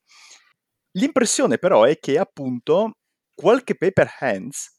L'impressione 0.96 1.58
però 1.58 1.84
è 1.84 1.98
che 1.98 2.18
appunto 2.18 2.92
qualche 3.34 3.76
paper 3.76 4.08
hands 4.20 4.73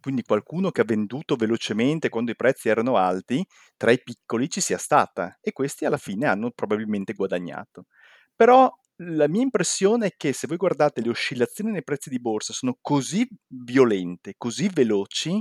quindi 0.00 0.22
qualcuno 0.22 0.70
che 0.70 0.80
ha 0.82 0.84
venduto 0.84 1.36
velocemente 1.36 2.08
quando 2.08 2.30
i 2.30 2.36
prezzi 2.36 2.68
erano 2.68 2.96
alti, 2.96 3.44
tra 3.76 3.90
i 3.90 4.02
piccoli 4.02 4.48
ci 4.48 4.60
sia 4.60 4.78
stata 4.78 5.38
e 5.40 5.52
questi 5.52 5.84
alla 5.84 5.96
fine 5.96 6.26
hanno 6.26 6.50
probabilmente 6.50 7.12
guadagnato. 7.14 7.86
Però 8.34 8.70
la 9.02 9.28
mia 9.28 9.42
impressione 9.42 10.06
è 10.06 10.14
che 10.16 10.32
se 10.32 10.46
voi 10.46 10.56
guardate 10.56 11.00
le 11.00 11.10
oscillazioni 11.10 11.70
nei 11.70 11.84
prezzi 11.84 12.10
di 12.10 12.20
borsa 12.20 12.52
sono 12.52 12.76
così 12.80 13.26
violente, 13.46 14.34
così 14.36 14.68
veloci, 14.72 15.40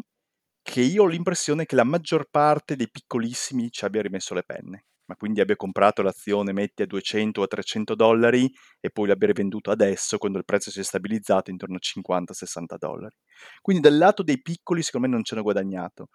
che 0.61 0.81
io 0.81 1.03
ho 1.03 1.07
l'impressione 1.07 1.65
che 1.65 1.75
la 1.75 1.83
maggior 1.83 2.27
parte 2.29 2.75
dei 2.75 2.89
piccolissimi 2.89 3.71
ci 3.71 3.85
abbia 3.85 4.01
rimesso 4.01 4.33
le 4.33 4.43
penne, 4.43 4.85
ma 5.07 5.15
quindi 5.15 5.41
abbia 5.41 5.55
comprato 5.55 6.01
l'azione, 6.01 6.53
metti 6.53 6.83
a 6.83 6.85
200 6.85 7.41
o 7.41 7.43
a 7.43 7.47
300 7.47 7.95
dollari 7.95 8.51
e 8.79 8.89
poi 8.89 9.07
l'abbia 9.07 9.27
rivenduto 9.27 9.71
adesso 9.71 10.17
quando 10.17 10.37
il 10.37 10.45
prezzo 10.45 10.71
si 10.71 10.79
è 10.79 10.83
stabilizzato 10.83 11.49
intorno 11.49 11.75
a 11.75 11.79
50-60 11.81 12.77
dollari. 12.77 13.15
Quindi 13.61 13.81
dal 13.81 13.97
lato 13.97 14.23
dei 14.23 14.41
piccoli 14.41 14.81
secondo 14.83 15.07
me 15.07 15.13
non 15.13 15.23
ci 15.23 15.33
hanno 15.33 15.43
guadagnato 15.43 16.09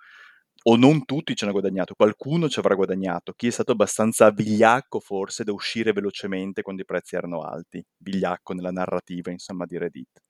o 0.65 0.77
non 0.77 1.05
tutti 1.05 1.35
ci 1.35 1.45
hanno 1.45 1.53
guadagnato, 1.53 1.95
qualcuno 1.95 2.49
ci 2.49 2.59
avrà 2.59 2.75
guadagnato, 2.75 3.33
chi 3.33 3.49
è 3.49 3.51
stato 3.51 3.73
abbastanza 3.73 4.31
vigliacco 4.31 5.01
forse 5.01 5.45
da 5.45 5.53
uscire 5.53 5.93
velocemente 5.93 6.63
quando 6.63 6.83
i 6.83 6.85
prezzi 6.85 7.17
erano 7.17 7.41
alti, 7.43 7.85
vigliacco 7.99 8.53
nella 8.53 8.71
narrativa 8.71 9.31
insomma 9.31 9.65
di 9.65 9.79
Reddit. 9.79 10.21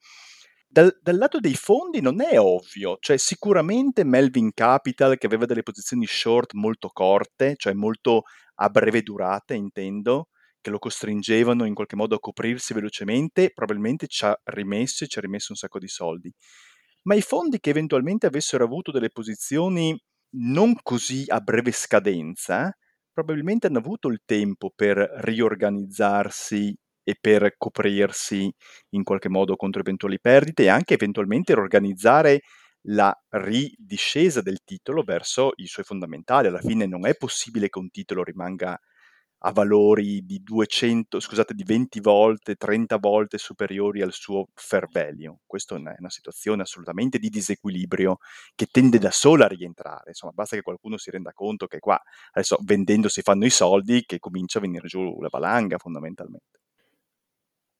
Dal, 0.66 0.98
dal 1.02 1.18
lato 1.18 1.38
dei 1.38 1.54
fondi 1.54 2.00
non 2.00 2.22
è 2.22 2.40
ovvio, 2.40 2.96
cioè 2.98 3.18
sicuramente 3.18 4.04
Melvin 4.04 4.54
Capital 4.54 5.18
che 5.18 5.26
aveva 5.26 5.44
delle 5.44 5.62
posizioni 5.62 6.06
short 6.06 6.54
molto 6.54 6.88
corte, 6.88 7.56
cioè 7.58 7.74
molto 7.74 8.22
a 8.62 8.68
breve 8.70 9.02
durata 9.02 9.54
intendo, 9.54 10.28
che 10.60 10.70
lo 10.70 10.78
costringevano 10.78 11.64
in 11.64 11.74
qualche 11.74 11.96
modo 11.96 12.14
a 12.16 12.20
coprirsi 12.20 12.72
velocemente, 12.74 13.50
probabilmente 13.52 14.06
ci 14.06 14.24
ha 14.24 14.38
rimesso 14.44 15.04
e 15.04 15.08
ci 15.08 15.18
ha 15.18 15.22
rimesso 15.22 15.52
un 15.52 15.58
sacco 15.58 15.78
di 15.78 15.88
soldi. 15.88 16.32
Ma 17.04 17.14
i 17.14 17.22
fondi 17.22 17.58
che 17.60 17.70
eventualmente 17.70 18.26
avessero 18.26 18.64
avuto 18.64 18.90
delle 18.92 19.10
posizioni 19.10 19.98
non 20.36 20.74
così 20.82 21.24
a 21.26 21.40
breve 21.40 21.72
scadenza, 21.72 22.72
probabilmente 23.12 23.66
hanno 23.66 23.78
avuto 23.78 24.08
il 24.08 24.20
tempo 24.24 24.72
per 24.74 24.96
riorganizzarsi 24.98 26.74
e 27.04 27.16
per 27.20 27.54
coprirsi 27.58 28.50
in 28.90 29.02
qualche 29.02 29.28
modo 29.28 29.56
contro 29.56 29.80
eventuali 29.80 30.20
perdite 30.20 30.62
e 30.64 30.68
anche 30.68 30.94
eventualmente 30.94 31.54
riorganizzare 31.54 32.42
la 32.86 33.16
ridiscesa 33.30 34.40
del 34.40 34.62
titolo 34.64 35.02
verso 35.02 35.52
i 35.56 35.66
suoi 35.66 35.84
fondamentali. 35.84 36.48
Alla 36.48 36.60
fine 36.60 36.86
non 36.86 37.06
è 37.06 37.14
possibile 37.14 37.68
che 37.68 37.78
un 37.78 37.90
titolo 37.90 38.22
rimanga 38.22 38.78
a 39.44 39.50
valori 39.50 40.24
di 40.24 40.40
200, 40.42 41.18
scusate, 41.18 41.54
di 41.54 41.64
20 41.64 42.00
volte, 42.00 42.54
30 42.54 42.96
volte 42.98 43.38
superiori 43.38 44.00
al 44.00 44.12
suo 44.12 44.46
fair 44.54 44.86
value. 44.88 45.38
Questa 45.46 45.74
è 45.74 45.78
una 45.98 46.10
situazione 46.10 46.62
assolutamente 46.62 47.18
di 47.18 47.28
disequilibrio 47.28 48.18
che 48.54 48.66
tende 48.66 48.98
da 48.98 49.10
sola 49.10 49.46
a 49.46 49.48
rientrare. 49.48 50.08
Insomma, 50.08 50.32
basta 50.32 50.54
che 50.56 50.62
qualcuno 50.62 50.96
si 50.96 51.10
renda 51.10 51.32
conto 51.32 51.66
che 51.66 51.80
qua 51.80 52.00
adesso 52.32 52.56
vendendo 52.62 53.08
si 53.08 53.22
fanno 53.22 53.44
i 53.44 53.50
soldi 53.50 54.04
che 54.04 54.20
comincia 54.20 54.58
a 54.58 54.62
venire 54.62 54.86
giù 54.86 55.20
la 55.20 55.28
valanga 55.28 55.76
fondamentalmente. 55.78 56.60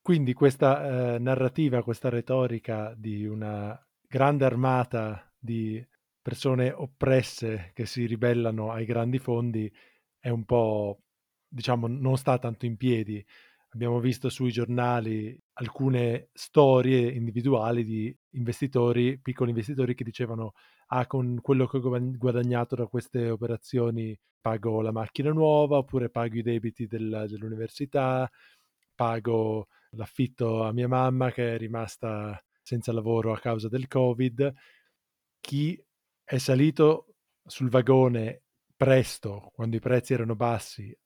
Quindi 0.02 0.32
questa 0.32 1.14
eh, 1.14 1.18
narrativa, 1.20 1.84
questa 1.84 2.08
retorica 2.08 2.92
di 2.96 3.24
una 3.24 3.80
grande 4.12 4.44
armata 4.44 5.32
di 5.38 5.82
persone 6.20 6.70
oppresse 6.70 7.70
che 7.72 7.86
si 7.86 8.04
ribellano 8.04 8.70
ai 8.70 8.84
grandi 8.84 9.18
fondi 9.18 9.72
è 10.18 10.28
un 10.28 10.44
po' 10.44 11.00
diciamo, 11.48 11.86
non 11.86 12.18
sta 12.18 12.38
tanto 12.38 12.66
in 12.66 12.76
piedi. 12.76 13.24
Abbiamo 13.70 14.00
visto 14.00 14.28
sui 14.28 14.52
giornali 14.52 15.34
alcune 15.54 16.28
storie 16.34 17.10
individuali 17.10 17.84
di 17.84 18.14
investitori, 18.32 19.18
piccoli 19.18 19.48
investitori 19.48 19.94
che 19.94 20.04
dicevano 20.04 20.52
ah, 20.88 21.06
con 21.06 21.40
quello 21.40 21.66
che 21.66 21.78
ho 21.78 21.98
guadagnato 22.18 22.76
da 22.76 22.86
queste 22.86 23.30
operazioni 23.30 24.14
pago 24.42 24.82
la 24.82 24.92
macchina 24.92 25.32
nuova 25.32 25.78
oppure 25.78 26.10
pago 26.10 26.36
i 26.36 26.42
debiti 26.42 26.86
del, 26.86 27.24
dell'università, 27.30 28.30
pago 28.94 29.68
l'affitto 29.92 30.64
a 30.64 30.72
mia 30.72 30.88
mamma 30.88 31.32
che 31.32 31.54
è 31.54 31.58
rimasta 31.58 32.38
senza 32.62 32.92
lavoro 32.92 33.32
a 33.32 33.38
causa 33.38 33.68
del 33.68 33.88
Covid. 33.88 34.52
Chi 35.40 35.82
è 36.24 36.38
salito 36.38 37.14
sul 37.44 37.68
vagone 37.68 38.42
presto, 38.76 39.50
quando 39.54 39.76
i 39.76 39.80
prezzi 39.80 40.12
erano 40.12 40.36
bassi, 40.36 40.96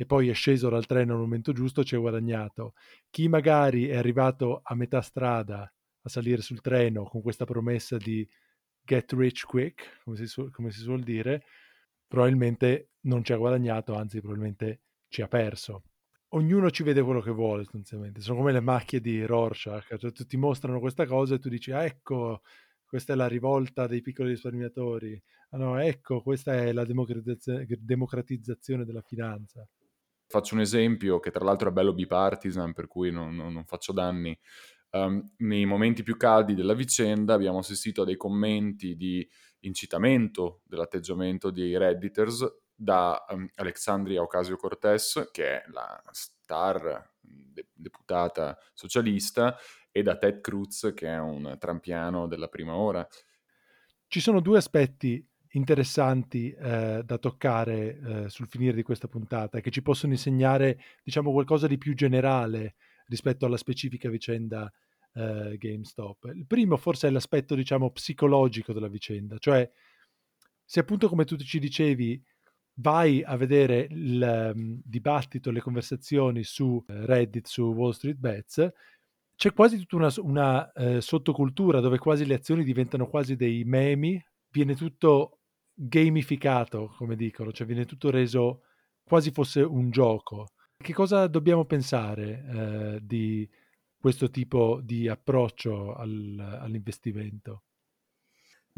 e 0.00 0.06
poi 0.06 0.28
è 0.28 0.32
sceso 0.32 0.68
dal 0.68 0.86
treno 0.86 1.14
al 1.14 1.18
momento 1.18 1.52
giusto, 1.52 1.82
ci 1.82 1.96
ha 1.96 1.98
guadagnato. 1.98 2.74
Chi 3.10 3.26
magari 3.28 3.88
è 3.88 3.96
arrivato 3.96 4.60
a 4.62 4.74
metà 4.76 5.00
strada 5.00 5.60
a 6.02 6.08
salire 6.08 6.40
sul 6.40 6.60
treno 6.60 7.04
con 7.04 7.20
questa 7.20 7.44
promessa 7.44 7.96
di 7.96 8.26
get 8.80 9.12
rich 9.12 9.44
quick, 9.44 10.02
come 10.04 10.16
si, 10.16 10.26
su- 10.26 10.50
come 10.50 10.70
si 10.70 10.80
suol 10.80 11.02
dire, 11.02 11.44
probabilmente 12.06 12.92
non 13.02 13.24
ci 13.24 13.32
ha 13.32 13.36
guadagnato, 13.36 13.94
anzi 13.94 14.20
probabilmente 14.20 14.82
ci 15.08 15.20
ha 15.20 15.28
perso. 15.28 15.82
Ognuno 16.32 16.70
ci 16.70 16.82
vede 16.82 17.02
quello 17.02 17.20
che 17.20 17.30
vuole, 17.30 17.62
sostanzialmente. 17.62 18.20
Sono 18.20 18.38
come 18.38 18.52
le 18.52 18.60
macchie 18.60 19.00
di 19.00 19.24
Rorschach, 19.24 19.96
cioè 19.96 20.12
ti 20.12 20.36
mostrano 20.36 20.78
questa 20.78 21.06
cosa 21.06 21.34
e 21.34 21.38
tu 21.38 21.48
dici, 21.48 21.72
ah, 21.72 21.84
ecco, 21.84 22.42
questa 22.84 23.14
è 23.14 23.16
la 23.16 23.28
rivolta 23.28 23.86
dei 23.86 24.02
piccoli 24.02 24.30
risparmiatori. 24.30 25.20
Ah 25.50 25.56
no, 25.56 25.78
ecco, 25.78 26.22
questa 26.22 26.54
è 26.54 26.72
la 26.72 26.84
democratizzazione 26.84 28.84
della 28.84 29.00
finanza. 29.00 29.66
Faccio 30.26 30.54
un 30.54 30.60
esempio 30.60 31.18
che 31.20 31.30
tra 31.30 31.44
l'altro 31.44 31.70
è 31.70 31.72
bello 31.72 31.94
bipartisan, 31.94 32.74
per 32.74 32.86
cui 32.86 33.10
non, 33.10 33.34
non, 33.34 33.52
non 33.52 33.64
faccio 33.64 33.94
danni. 33.94 34.38
Um, 34.90 35.22
nei 35.38 35.64
momenti 35.64 36.02
più 36.02 36.16
caldi 36.16 36.54
della 36.54 36.74
vicenda 36.74 37.34
abbiamo 37.34 37.58
assistito 37.58 38.02
a 38.02 38.04
dei 38.04 38.16
commenti 38.16 38.96
di 38.96 39.26
incitamento 39.60 40.60
dell'atteggiamento 40.64 41.50
dei 41.50 41.76
redditors 41.76 42.46
da 42.80 43.24
um, 43.30 43.48
Alexandria 43.56 44.22
Ocasio-Cortez, 44.22 45.30
che 45.32 45.62
è 45.62 45.64
la 45.70 46.00
star 46.12 47.10
de- 47.20 47.66
deputata 47.72 48.56
socialista, 48.72 49.56
e 49.90 50.02
da 50.04 50.16
Ted 50.16 50.40
Cruz, 50.40 50.92
che 50.94 51.08
è 51.08 51.18
un 51.18 51.56
trampiano 51.58 52.28
della 52.28 52.46
prima 52.46 52.76
ora. 52.76 53.06
Ci 54.06 54.20
sono 54.20 54.40
due 54.40 54.58
aspetti 54.58 55.26
interessanti 55.52 56.52
eh, 56.52 57.02
da 57.04 57.18
toccare 57.18 57.98
eh, 57.98 58.28
sul 58.28 58.46
finire 58.46 58.74
di 58.74 58.84
questa 58.84 59.08
puntata, 59.08 59.58
che 59.60 59.70
ci 59.70 59.82
possono 59.82 60.12
insegnare, 60.12 60.80
diciamo, 61.02 61.32
qualcosa 61.32 61.66
di 61.66 61.78
più 61.78 61.94
generale 61.94 62.76
rispetto 63.06 63.44
alla 63.44 63.56
specifica 63.56 64.08
vicenda 64.08 64.72
eh, 65.14 65.56
GameStop. 65.58 66.30
Il 66.32 66.46
primo 66.46 66.76
forse 66.76 67.08
è 67.08 67.10
l'aspetto, 67.10 67.56
diciamo, 67.56 67.90
psicologico 67.90 68.72
della 68.72 68.88
vicenda, 68.88 69.36
cioè 69.38 69.68
se 70.64 70.80
appunto 70.80 71.08
come 71.08 71.24
tu 71.24 71.36
ci 71.38 71.58
dicevi 71.58 72.22
vai 72.80 73.22
a 73.22 73.36
vedere 73.36 73.86
il 73.90 74.52
um, 74.54 74.80
dibattito, 74.84 75.50
le 75.50 75.60
conversazioni 75.60 76.42
su 76.42 76.64
uh, 76.64 76.84
Reddit, 76.86 77.46
su 77.46 77.62
Wall 77.62 77.92
Street 77.92 78.18
Bets, 78.18 78.72
c'è 79.34 79.52
quasi 79.52 79.78
tutta 79.78 79.96
una, 79.96 80.12
una 80.18 80.72
uh, 80.74 81.00
sottocultura 81.00 81.80
dove 81.80 81.98
quasi 81.98 82.26
le 82.26 82.34
azioni 82.34 82.64
diventano 82.64 83.06
quasi 83.06 83.36
dei 83.36 83.64
memi, 83.64 84.22
viene 84.50 84.74
tutto 84.74 85.40
gamificato, 85.74 86.92
come 86.96 87.14
dicono, 87.14 87.52
cioè 87.52 87.66
viene 87.66 87.84
tutto 87.84 88.10
reso 88.10 88.62
quasi 89.04 89.30
fosse 89.30 89.60
un 89.62 89.90
gioco. 89.90 90.48
Che 90.76 90.92
cosa 90.92 91.26
dobbiamo 91.26 91.64
pensare 91.64 92.44
eh, 92.46 92.98
di 93.02 93.48
questo 93.96 94.30
tipo 94.30 94.80
di 94.82 95.08
approccio 95.08 95.94
al, 95.94 96.58
all'investimento? 96.60 97.62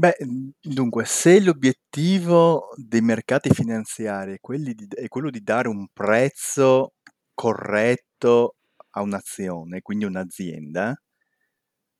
Beh, 0.01 0.17
dunque, 0.61 1.05
se 1.05 1.41
l'obiettivo 1.41 2.71
dei 2.77 3.03
mercati 3.03 3.51
finanziari 3.51 4.33
è, 4.35 4.39
di, 4.75 4.87
è 4.95 5.09
quello 5.09 5.29
di 5.31 5.43
dare 5.43 5.69
un 5.69 5.87
prezzo 5.93 6.95
corretto 7.35 8.57
a 8.93 9.03
un'azione, 9.03 9.83
quindi 9.83 10.07
un'azienda, 10.07 10.95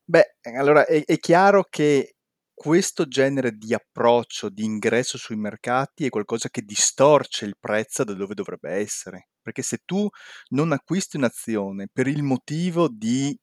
beh, 0.05 0.35
allora 0.57 0.85
è, 0.85 1.03
è 1.05 1.17
chiaro 1.17 1.65
che 1.69 2.15
questo 2.53 3.07
genere 3.07 3.51
di 3.53 3.73
approccio, 3.73 4.49
di 4.49 4.63
ingresso 4.63 5.17
sui 5.17 5.35
mercati 5.35 6.05
è 6.05 6.09
qualcosa 6.09 6.49
che 6.49 6.61
distorce 6.61 7.45
il 7.45 7.55
prezzo 7.59 8.03
da 8.03 8.13
dove 8.13 8.35
dovrebbe 8.35 8.71
essere. 8.71 9.29
Perché 9.41 9.63
se 9.63 9.79
tu 9.85 10.07
non 10.49 10.71
acquisti 10.71 11.17
un'azione 11.17 11.87
per 11.91 12.07
il 12.07 12.21
motivo 12.23 12.87
di 12.89 13.35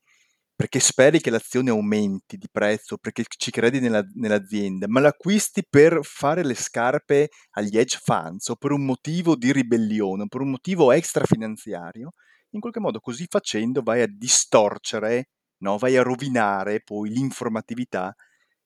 perché 0.58 0.80
speri 0.80 1.20
che 1.20 1.30
l'azione 1.30 1.70
aumenti 1.70 2.36
di 2.36 2.48
prezzo, 2.50 2.96
perché 2.98 3.22
ci 3.28 3.52
credi 3.52 3.78
nella, 3.78 4.04
nell'azienda, 4.14 4.88
ma 4.88 4.98
l'acquisti 4.98 5.64
per 5.64 6.00
fare 6.02 6.42
le 6.44 6.54
scarpe 6.54 7.28
agli 7.52 7.78
hedge 7.78 8.00
funds 8.02 8.48
o 8.48 8.56
per 8.56 8.72
un 8.72 8.84
motivo 8.84 9.36
di 9.36 9.52
ribellione, 9.52 10.26
per 10.26 10.40
un 10.40 10.50
motivo 10.50 10.90
extrafinanziario, 10.90 12.10
in 12.50 12.60
qualche 12.60 12.80
modo 12.80 12.98
così 12.98 13.26
facendo 13.28 13.82
vai 13.82 14.02
a 14.02 14.08
distorcere, 14.10 15.28
no? 15.58 15.78
vai 15.78 15.96
a 15.96 16.02
rovinare 16.02 16.80
poi 16.82 17.10
l'informatività 17.10 18.12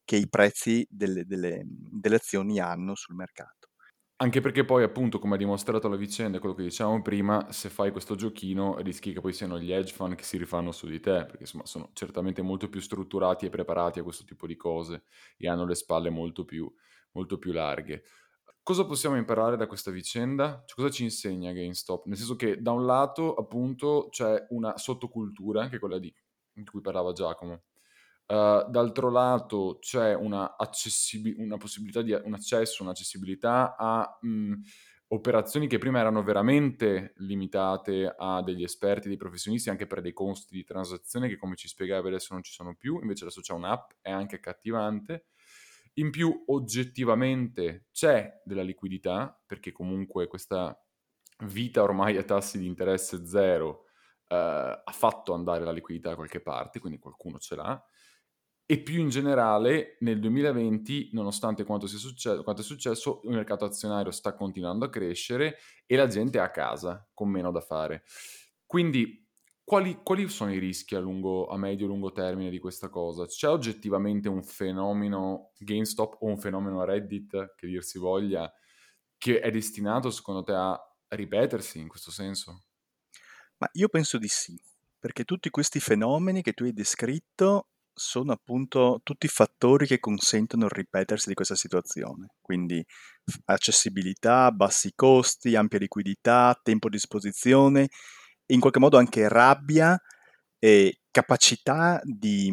che 0.02 0.16
i 0.16 0.30
prezzi 0.30 0.86
delle, 0.88 1.26
delle, 1.26 1.60
delle 1.66 2.16
azioni 2.16 2.58
hanno 2.58 2.94
sul 2.94 3.16
mercato. 3.16 3.61
Anche 4.22 4.40
perché 4.40 4.64
poi, 4.64 4.84
appunto, 4.84 5.18
come 5.18 5.34
ha 5.34 5.36
dimostrato 5.36 5.88
la 5.88 5.96
vicenda, 5.96 6.38
quello 6.38 6.54
che 6.54 6.62
dicevamo 6.62 7.02
prima, 7.02 7.50
se 7.50 7.68
fai 7.68 7.90
questo 7.90 8.14
giochino 8.14 8.78
rischi 8.78 9.12
che 9.12 9.20
poi 9.20 9.32
siano 9.32 9.58
gli 9.58 9.72
hedge 9.72 9.92
fund 9.92 10.14
che 10.14 10.22
si 10.22 10.38
rifanno 10.38 10.70
su 10.70 10.86
di 10.86 11.00
te, 11.00 11.24
perché 11.24 11.40
insomma 11.40 11.66
sono 11.66 11.90
certamente 11.92 12.40
molto 12.40 12.68
più 12.68 12.78
strutturati 12.80 13.46
e 13.46 13.50
preparati 13.50 13.98
a 13.98 14.04
questo 14.04 14.22
tipo 14.22 14.46
di 14.46 14.54
cose 14.54 15.06
e 15.36 15.48
hanno 15.48 15.66
le 15.66 15.74
spalle 15.74 16.08
molto 16.08 16.44
più, 16.44 16.72
molto 17.14 17.36
più 17.36 17.50
larghe. 17.50 18.04
Cosa 18.62 18.86
possiamo 18.86 19.16
imparare 19.16 19.56
da 19.56 19.66
questa 19.66 19.90
vicenda? 19.90 20.62
Cioè, 20.66 20.76
cosa 20.76 20.90
ci 20.90 21.02
insegna 21.02 21.50
GameStop? 21.50 22.06
Nel 22.06 22.16
senso 22.16 22.36
che 22.36 22.62
da 22.62 22.70
un 22.70 22.86
lato, 22.86 23.34
appunto, 23.34 24.06
c'è 24.08 24.46
una 24.50 24.78
sottocultura, 24.78 25.68
che 25.68 25.76
è 25.76 25.78
quella 25.80 25.98
di, 25.98 26.14
di 26.52 26.62
cui 26.62 26.80
parlava 26.80 27.10
Giacomo, 27.10 27.62
Uh, 28.26 28.68
d'altro 28.70 29.10
lato 29.10 29.78
c'è 29.80 30.14
una, 30.14 30.56
accessibi- 30.56 31.34
una 31.36 31.58
possibilità 31.58 32.00
di 32.02 32.12
un 32.12 32.32
accesso, 32.34 32.82
un'accessibilità 32.82 33.76
a 33.76 34.18
mh, 34.20 34.54
operazioni 35.08 35.66
che 35.66 35.76
prima 35.76 35.98
erano 36.00 36.22
veramente 36.22 37.12
limitate 37.16 38.14
a 38.16 38.42
degli 38.42 38.62
esperti, 38.62 39.08
dei 39.08 39.18
professionisti, 39.18 39.68
anche 39.68 39.86
per 39.86 40.00
dei 40.00 40.14
costi 40.14 40.54
di 40.54 40.64
transazione 40.64 41.28
che 41.28 41.36
come 41.36 41.56
ci 41.56 41.68
spiegavi 41.68 42.08
adesso 42.08 42.32
non 42.32 42.42
ci 42.42 42.52
sono 42.52 42.74
più, 42.74 42.98
invece 43.00 43.24
adesso 43.24 43.42
c'è 43.42 43.52
un'app, 43.52 43.90
è 44.00 44.10
anche 44.10 44.36
accattivante. 44.36 45.26
In 45.94 46.10
più 46.10 46.44
oggettivamente 46.46 47.88
c'è 47.92 48.40
della 48.44 48.62
liquidità, 48.62 49.38
perché 49.46 49.72
comunque 49.72 50.26
questa 50.26 50.74
vita 51.44 51.82
ormai 51.82 52.16
a 52.16 52.22
tassi 52.22 52.58
di 52.58 52.66
interesse 52.66 53.26
zero 53.26 53.86
eh, 54.28 54.34
ha 54.36 54.92
fatto 54.92 55.34
andare 55.34 55.64
la 55.64 55.72
liquidità 55.72 56.10
da 56.10 56.14
qualche 56.14 56.40
parte, 56.40 56.78
quindi 56.80 56.98
qualcuno 56.98 57.38
ce 57.38 57.56
l'ha. 57.56 57.84
E 58.64 58.80
più 58.80 59.00
in 59.00 59.08
generale, 59.08 59.96
nel 60.00 60.18
2020, 60.20 61.10
nonostante 61.12 61.64
quanto, 61.64 61.86
sia 61.86 61.98
successo, 61.98 62.42
quanto 62.42 62.62
è 62.62 62.64
successo, 62.64 63.20
il 63.24 63.30
mercato 63.30 63.64
azionario 63.64 64.10
sta 64.10 64.34
continuando 64.34 64.84
a 64.84 64.90
crescere 64.90 65.58
e 65.84 65.96
la 65.96 66.06
gente 66.06 66.38
è 66.38 66.40
a 66.40 66.50
casa, 66.50 67.06
con 67.12 67.28
meno 67.28 67.50
da 67.50 67.60
fare. 67.60 68.04
Quindi, 68.64 69.28
quali, 69.64 70.00
quali 70.02 70.28
sono 70.28 70.52
i 70.52 70.58
rischi 70.58 70.94
a, 70.94 71.00
lungo, 71.00 71.48
a 71.48 71.56
medio 71.56 71.86
e 71.86 71.88
lungo 71.88 72.12
termine 72.12 72.50
di 72.50 72.58
questa 72.58 72.88
cosa? 72.88 73.26
C'è 73.26 73.48
oggettivamente 73.48 74.28
un 74.28 74.42
fenomeno 74.42 75.52
GameStop 75.58 76.16
o 76.20 76.26
un 76.26 76.38
fenomeno 76.38 76.84
Reddit, 76.84 77.54
che 77.56 77.66
dir 77.66 77.82
si 77.82 77.98
voglia, 77.98 78.50
che 79.18 79.40
è 79.40 79.50
destinato, 79.50 80.10
secondo 80.10 80.42
te, 80.42 80.52
a 80.52 80.78
ripetersi 81.08 81.78
in 81.78 81.88
questo 81.88 82.10
senso? 82.10 82.64
Ma 83.58 83.68
io 83.72 83.88
penso 83.88 84.18
di 84.18 84.28
sì, 84.28 84.60
perché 84.98 85.24
tutti 85.24 85.50
questi 85.50 85.78
fenomeni 85.78 86.42
che 86.42 86.52
tu 86.52 86.64
hai 86.64 86.72
descritto 86.72 87.68
sono 87.94 88.32
appunto 88.32 89.00
tutti 89.02 89.28
fattori 89.28 89.86
che 89.86 90.00
consentono 90.00 90.64
il 90.64 90.70
ripetersi 90.70 91.28
di 91.28 91.34
questa 91.34 91.54
situazione. 91.54 92.28
Quindi 92.40 92.84
accessibilità, 93.46 94.50
bassi 94.50 94.92
costi, 94.94 95.54
ampia 95.56 95.78
liquidità, 95.78 96.58
tempo 96.62 96.88
a 96.88 96.90
disposizione 96.90 97.88
in 98.46 98.60
qualche 98.60 98.78
modo 98.78 98.98
anche 98.98 99.28
rabbia 99.28 99.98
e 100.58 101.00
capacità 101.10 102.00
di, 102.04 102.50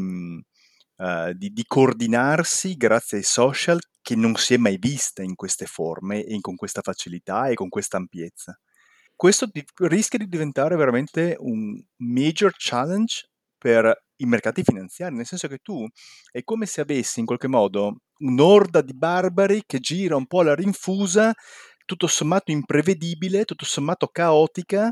uh, 0.95 1.33
di, 1.33 1.49
di 1.49 1.63
coordinarsi 1.65 2.75
grazie 2.75 3.17
ai 3.17 3.23
social 3.23 3.79
che 4.01 4.15
non 4.15 4.35
si 4.35 4.53
è 4.53 4.57
mai 4.57 4.77
vista 4.77 5.21
in 5.21 5.35
queste 5.35 5.65
forme 5.65 6.23
e 6.23 6.39
con 6.41 6.55
questa 6.55 6.81
facilità 6.81 7.49
e 7.49 7.53
con 7.53 7.69
questa 7.69 7.97
ampiezza. 7.97 8.57
Questo 9.15 9.47
di- 9.51 9.63
rischia 9.75 10.17
di 10.19 10.27
diventare 10.27 10.75
veramente 10.75 11.35
un 11.39 11.79
major 11.97 12.53
challenge 12.57 13.29
per 13.59 14.05
i 14.15 14.25
mercati 14.25 14.63
finanziari, 14.63 15.15
nel 15.15 15.27
senso 15.27 15.47
che 15.47 15.59
tu 15.59 15.85
è 16.31 16.43
come 16.43 16.65
se 16.65 16.81
avessi 16.81 17.19
in 17.19 17.27
qualche 17.27 17.47
modo 17.47 17.97
un'orda 18.19 18.81
di 18.81 18.95
barbari 18.95 19.63
che 19.65 19.79
gira 19.79 20.15
un 20.15 20.25
po' 20.25 20.39
alla 20.39 20.55
rinfusa, 20.55 21.33
tutto 21.85 22.07
sommato 22.07 22.51
imprevedibile, 22.51 23.45
tutto 23.45 23.65
sommato 23.65 24.07
caotica, 24.07 24.91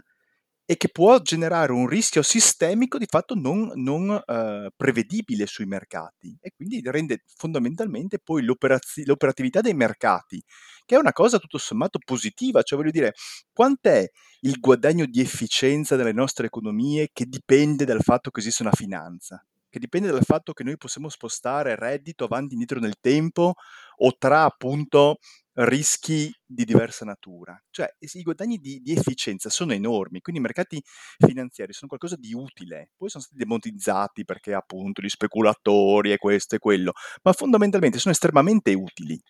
e 0.70 0.76
che 0.76 0.90
può 0.90 1.18
generare 1.22 1.72
un 1.72 1.88
rischio 1.88 2.22
sistemico 2.22 2.98
di 2.98 3.06
fatto 3.08 3.36
non, 3.36 3.72
non 3.76 4.10
uh, 4.10 4.70
prevedibile 4.76 5.46
sui 5.46 5.66
mercati. 5.66 6.38
E 6.42 6.52
quindi 6.54 6.82
rende 6.84 7.24
fondamentalmente 7.38 8.20
poi 8.20 8.44
l'operatività 8.44 9.62
dei 9.62 9.74
mercati, 9.74 10.44
che 10.88 10.96
è 10.96 10.98
una 10.98 11.12
cosa 11.12 11.38
tutto 11.38 11.58
sommato 11.58 12.00
positiva, 12.04 12.64
cioè 12.64 12.80
voglio 12.80 12.92
dire, 12.92 13.14
quant'è 13.52 14.10
il 14.42 14.58
guadagno 14.60 15.06
di 15.06 15.20
efficienza 15.20 15.98
delle 15.98 16.14
nostre 16.14 16.48
economie 16.48 17.10
che 17.12 17.26
dipende 17.26 17.84
dal 17.84 18.02
fatto 18.02 18.32
che 18.32 18.40
esiste 18.40 18.64
una 18.64 18.72
finanza? 18.72 19.46
Che 19.70 19.80
dipende 19.80 20.10
dal 20.10 20.24
fatto 20.24 20.54
che 20.54 20.64
noi 20.64 20.78
possiamo 20.78 21.10
spostare 21.10 21.76
reddito 21.76 22.24
avanti 22.24 22.52
e 22.52 22.54
indietro 22.54 22.80
nel 22.80 22.96
tempo 23.02 23.56
o 23.98 24.16
tra 24.18 24.44
appunto 24.46 25.18
rischi 25.56 26.32
di 26.46 26.64
diversa 26.64 27.04
natura. 27.04 27.62
Cioè 27.70 27.94
i 28.00 28.22
guadagni 28.24 28.58
di, 28.58 28.80
di, 28.80 28.94
efficienza 28.94 29.50
sono 29.50 29.74
enormi, 29.74 30.22
quindi 30.22 30.40
i 30.40 30.44
mercati 30.46 30.82
finanziari 31.18 31.74
sono 31.74 31.90
qualcosa 31.90 32.16
di 32.16 32.34
utile. 32.34 32.92
Poi 32.96 33.10
sono 33.10 33.24
stati 33.24 33.40
demonetizzati 33.40 34.24
perché 34.24 34.54
appunto 34.54 35.02
gli 35.02 35.10
speculatori 35.10 36.14
e 36.14 36.18
questo 36.18 36.56
e 36.56 36.60
quello, 36.60 36.94
ma 37.24 37.34
fondamentalmente 37.34 38.00
sono 38.00 38.14
estremamente 38.14 38.74
utili. 38.74 39.22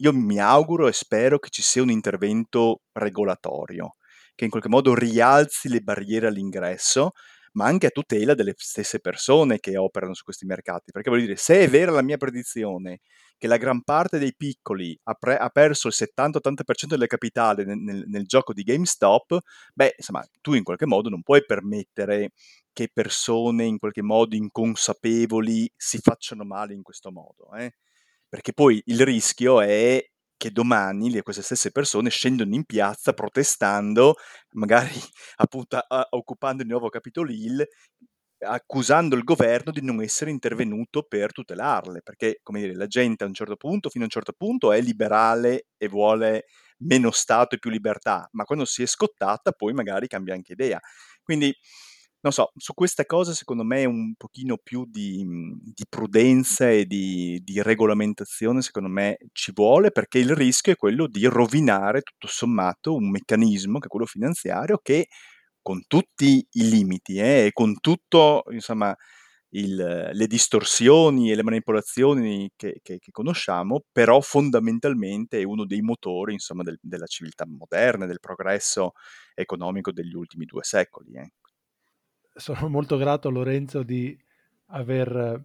Io 0.00 0.12
mi 0.12 0.38
auguro 0.38 0.86
e 0.86 0.92
spero 0.92 1.38
che 1.38 1.50
ci 1.50 1.62
sia 1.62 1.82
un 1.82 1.90
intervento 1.90 2.82
regolatorio 2.92 3.96
che 4.38 4.44
in 4.44 4.50
qualche 4.50 4.68
modo 4.68 4.94
rialzi 4.94 5.68
le 5.68 5.80
barriere 5.80 6.28
all'ingresso, 6.28 7.10
ma 7.54 7.64
anche 7.66 7.88
a 7.88 7.90
tutela 7.90 8.34
delle 8.34 8.54
stesse 8.56 9.00
persone 9.00 9.58
che 9.58 9.76
operano 9.76 10.14
su 10.14 10.22
questi 10.22 10.46
mercati. 10.46 10.92
Perché 10.92 11.10
voglio 11.10 11.24
dire, 11.24 11.36
se 11.36 11.58
è 11.58 11.68
vera 11.68 11.90
la 11.90 12.02
mia 12.02 12.16
predizione 12.16 13.00
che 13.36 13.48
la 13.48 13.56
gran 13.56 13.82
parte 13.82 14.20
dei 14.20 14.36
piccoli 14.36 14.96
ha, 15.04 15.14
pre- 15.14 15.38
ha 15.38 15.48
perso 15.48 15.88
il 15.88 15.94
70-80% 15.96 16.86
delle 16.86 17.08
capitali 17.08 17.64
nel, 17.64 17.78
nel, 17.78 18.04
nel, 18.06 18.26
gioco 18.26 18.52
di 18.52 18.62
GameStop, 18.62 19.40
beh, 19.74 19.94
insomma, 19.96 20.24
tu 20.40 20.54
in 20.54 20.62
qualche 20.62 20.86
modo 20.86 21.08
non 21.08 21.22
puoi 21.22 21.44
permettere 21.44 22.30
che 22.72 22.88
persone 22.92 23.64
in 23.64 23.78
qualche 23.78 24.02
modo 24.02 24.36
inconsapevoli 24.36 25.68
si 25.74 25.98
facciano 25.98 26.44
male 26.44 26.74
in 26.74 26.82
questo 26.82 27.10
modo, 27.10 27.52
eh? 27.56 27.74
Perché 28.28 28.52
poi 28.52 28.80
il 28.86 29.04
rischio 29.04 29.60
è 29.60 30.04
che 30.36 30.50
domani 30.52 31.20
queste 31.22 31.42
stesse 31.42 31.72
persone 31.72 32.10
scendono 32.10 32.54
in 32.54 32.64
piazza 32.64 33.12
protestando, 33.12 34.14
magari 34.52 34.90
appunto 35.36 35.78
a, 35.78 36.06
occupando 36.10 36.62
di 36.62 36.68
nuovo 36.68 36.88
Capitol 36.88 37.30
Hill, 37.30 37.64
accusando 38.40 39.16
il 39.16 39.24
governo 39.24 39.72
di 39.72 39.82
non 39.82 40.00
essere 40.02 40.30
intervenuto 40.30 41.02
per 41.02 41.32
tutelarle, 41.32 42.02
perché 42.02 42.38
come 42.42 42.60
dire, 42.60 42.74
la 42.74 42.86
gente 42.86 43.24
a 43.24 43.26
un 43.26 43.34
certo 43.34 43.56
punto, 43.56 43.90
fino 43.90 44.04
a 44.04 44.06
un 44.06 44.12
certo 44.12 44.32
punto, 44.32 44.72
è 44.72 44.80
liberale 44.80 45.66
e 45.76 45.88
vuole 45.88 46.44
meno 46.78 47.10
Stato 47.10 47.56
e 47.56 47.58
più 47.58 47.70
libertà, 47.70 48.28
ma 48.32 48.44
quando 48.44 48.64
si 48.64 48.82
è 48.82 48.86
scottata 48.86 49.50
poi 49.52 49.72
magari 49.72 50.06
cambia 50.06 50.34
anche 50.34 50.52
idea. 50.52 50.78
Quindi 51.22 51.52
non 52.20 52.32
so, 52.32 52.50
su 52.56 52.74
queste 52.74 53.06
cose 53.06 53.32
secondo 53.34 53.62
me 53.62 53.84
un 53.84 54.14
pochino 54.16 54.56
più 54.56 54.84
di, 54.86 55.24
di 55.62 55.84
prudenza 55.88 56.68
e 56.68 56.84
di, 56.84 57.40
di, 57.44 57.62
regolamentazione 57.62 58.60
secondo 58.60 58.88
me 58.88 59.18
ci 59.32 59.52
vuole 59.54 59.92
perché 59.92 60.18
il 60.18 60.34
rischio 60.34 60.72
è 60.72 60.76
quello 60.76 61.06
di 61.06 61.26
rovinare 61.26 62.02
tutto 62.02 62.26
sommato 62.26 62.94
un 62.94 63.10
meccanismo 63.10 63.78
che 63.78 63.86
è 63.86 63.88
quello 63.88 64.06
finanziario 64.06 64.78
che 64.82 65.06
con 65.62 65.82
tutti 65.86 66.44
i 66.50 66.68
limiti 66.68 67.18
eh, 67.18 67.46
e 67.46 67.52
con 67.52 67.78
tutto 67.80 68.42
insomma 68.50 68.94
il, 69.50 70.10
le 70.12 70.26
distorsioni 70.26 71.30
e 71.30 71.36
le 71.36 71.42
manipolazioni 71.42 72.50
che, 72.56 72.80
che, 72.82 72.98
che, 72.98 73.10
conosciamo, 73.10 73.84
però 73.92 74.20
fondamentalmente 74.20 75.40
è 75.40 75.44
uno 75.44 75.64
dei 75.64 75.80
motori 75.80 76.34
insomma, 76.34 76.62
del, 76.62 76.78
della 76.82 77.06
civiltà 77.06 77.46
moderna, 77.46 78.06
del 78.06 78.20
progresso 78.20 78.92
economico 79.34 79.92
degli 79.92 80.14
ultimi 80.14 80.44
due 80.44 80.64
secoli. 80.64 81.14
Eh 81.14 81.32
sono 82.38 82.68
molto 82.68 82.96
grato 82.96 83.28
a 83.28 83.30
Lorenzo 83.30 83.82
di 83.82 84.16
aver 84.66 85.44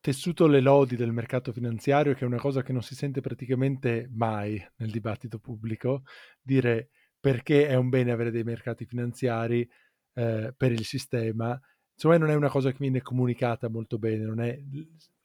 tessuto 0.00 0.46
le 0.46 0.60
lodi 0.60 0.96
del 0.96 1.12
mercato 1.12 1.50
finanziario, 1.52 2.12
che 2.12 2.20
è 2.20 2.26
una 2.26 2.38
cosa 2.38 2.62
che 2.62 2.72
non 2.72 2.82
si 2.82 2.94
sente 2.94 3.20
praticamente 3.20 4.08
mai 4.12 4.62
nel 4.76 4.90
dibattito 4.90 5.38
pubblico, 5.38 6.02
dire 6.42 6.90
perché 7.18 7.66
è 7.66 7.74
un 7.74 7.88
bene 7.88 8.12
avere 8.12 8.30
dei 8.30 8.44
mercati 8.44 8.84
finanziari 8.84 9.66
eh, 10.12 10.52
per 10.54 10.72
il 10.72 10.84
sistema. 10.84 11.58
Insomma, 11.94 12.18
non 12.18 12.28
è 12.28 12.34
una 12.34 12.50
cosa 12.50 12.70
che 12.70 12.76
viene 12.78 13.00
comunicata 13.00 13.68
molto 13.68 13.98
bene, 13.98 14.24
non 14.24 14.40
è 14.40 14.58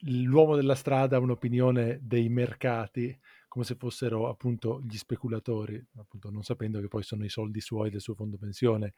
l'uomo 0.04 0.56
della 0.56 0.74
strada 0.74 1.16
ha 1.16 1.20
un'opinione 1.20 1.98
dei 2.00 2.28
mercati 2.30 3.14
come 3.48 3.64
se 3.64 3.74
fossero 3.74 4.28
appunto 4.28 4.80
gli 4.88 4.96
speculatori, 4.96 5.84
appunto 5.96 6.30
non 6.30 6.42
sapendo 6.42 6.80
che 6.80 6.88
poi 6.88 7.02
sono 7.02 7.24
i 7.24 7.28
soldi 7.28 7.60
suoi 7.60 7.90
del 7.90 8.00
suo 8.00 8.14
fondo 8.14 8.38
pensione 8.38 8.94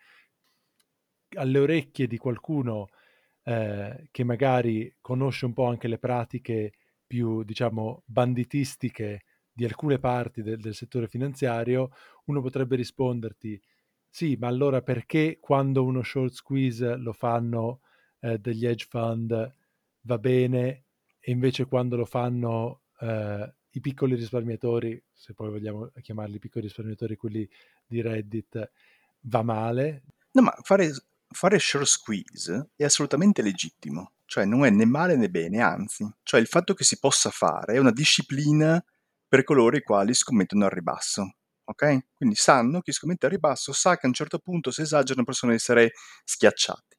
alle 1.34 1.58
orecchie 1.58 2.06
di 2.06 2.18
qualcuno 2.18 2.88
eh, 3.44 4.08
che 4.10 4.24
magari 4.24 4.94
conosce 5.00 5.46
un 5.46 5.52
po' 5.52 5.66
anche 5.66 5.88
le 5.88 5.98
pratiche 5.98 6.72
più, 7.06 7.42
diciamo, 7.42 8.02
banditistiche 8.06 9.24
di 9.52 9.64
alcune 9.64 9.98
parti 9.98 10.42
del, 10.42 10.60
del 10.60 10.74
settore 10.74 11.08
finanziario, 11.08 11.90
uno 12.26 12.40
potrebbe 12.40 12.76
risponderti, 12.76 13.60
sì, 14.08 14.36
ma 14.38 14.46
allora 14.46 14.82
perché 14.82 15.38
quando 15.40 15.84
uno 15.84 16.02
short 16.02 16.32
squeeze 16.32 16.96
lo 16.96 17.12
fanno 17.12 17.80
eh, 18.20 18.38
degli 18.38 18.66
hedge 18.66 18.86
fund 18.88 19.54
va 20.02 20.18
bene 20.18 20.84
e 21.18 21.30
invece 21.30 21.66
quando 21.66 21.96
lo 21.96 22.04
fanno 22.04 22.82
eh, 23.00 23.54
i 23.70 23.80
piccoli 23.80 24.14
risparmiatori, 24.14 25.02
se 25.12 25.34
poi 25.34 25.50
vogliamo 25.50 25.90
chiamarli 26.00 26.38
piccoli 26.38 26.64
risparmiatori, 26.64 27.16
quelli 27.16 27.48
di 27.86 28.02
Reddit, 28.02 28.70
va 29.22 29.42
male? 29.42 30.02
No, 30.32 30.42
ma 30.42 30.54
fare 30.62 30.90
fare 31.32 31.58
short 31.58 31.86
squeeze 31.86 32.70
è 32.76 32.84
assolutamente 32.84 33.42
legittimo, 33.42 34.12
cioè 34.24 34.44
non 34.44 34.64
è 34.64 34.70
né 34.70 34.84
male 34.84 35.16
né 35.16 35.28
bene, 35.28 35.60
anzi, 35.60 36.08
cioè 36.22 36.40
il 36.40 36.46
fatto 36.46 36.74
che 36.74 36.84
si 36.84 36.98
possa 36.98 37.30
fare 37.30 37.74
è 37.74 37.78
una 37.78 37.92
disciplina 37.92 38.82
per 39.26 39.44
coloro 39.44 39.76
i 39.76 39.82
quali 39.82 40.14
scommettono 40.14 40.64
al 40.64 40.70
ribasso. 40.70 41.36
Ok? 41.64 42.06
Quindi 42.14 42.34
sanno 42.34 42.80
chi 42.80 42.92
scommette 42.92 43.26
al 43.26 43.32
ribasso 43.32 43.72
sa 43.72 43.96
che 43.96 44.06
a 44.06 44.08
un 44.08 44.14
certo 44.14 44.38
punto 44.40 44.70
se 44.70 44.82
esagerano 44.82 45.24
possono 45.24 45.52
essere 45.52 45.92
schiacciati. 46.24 46.96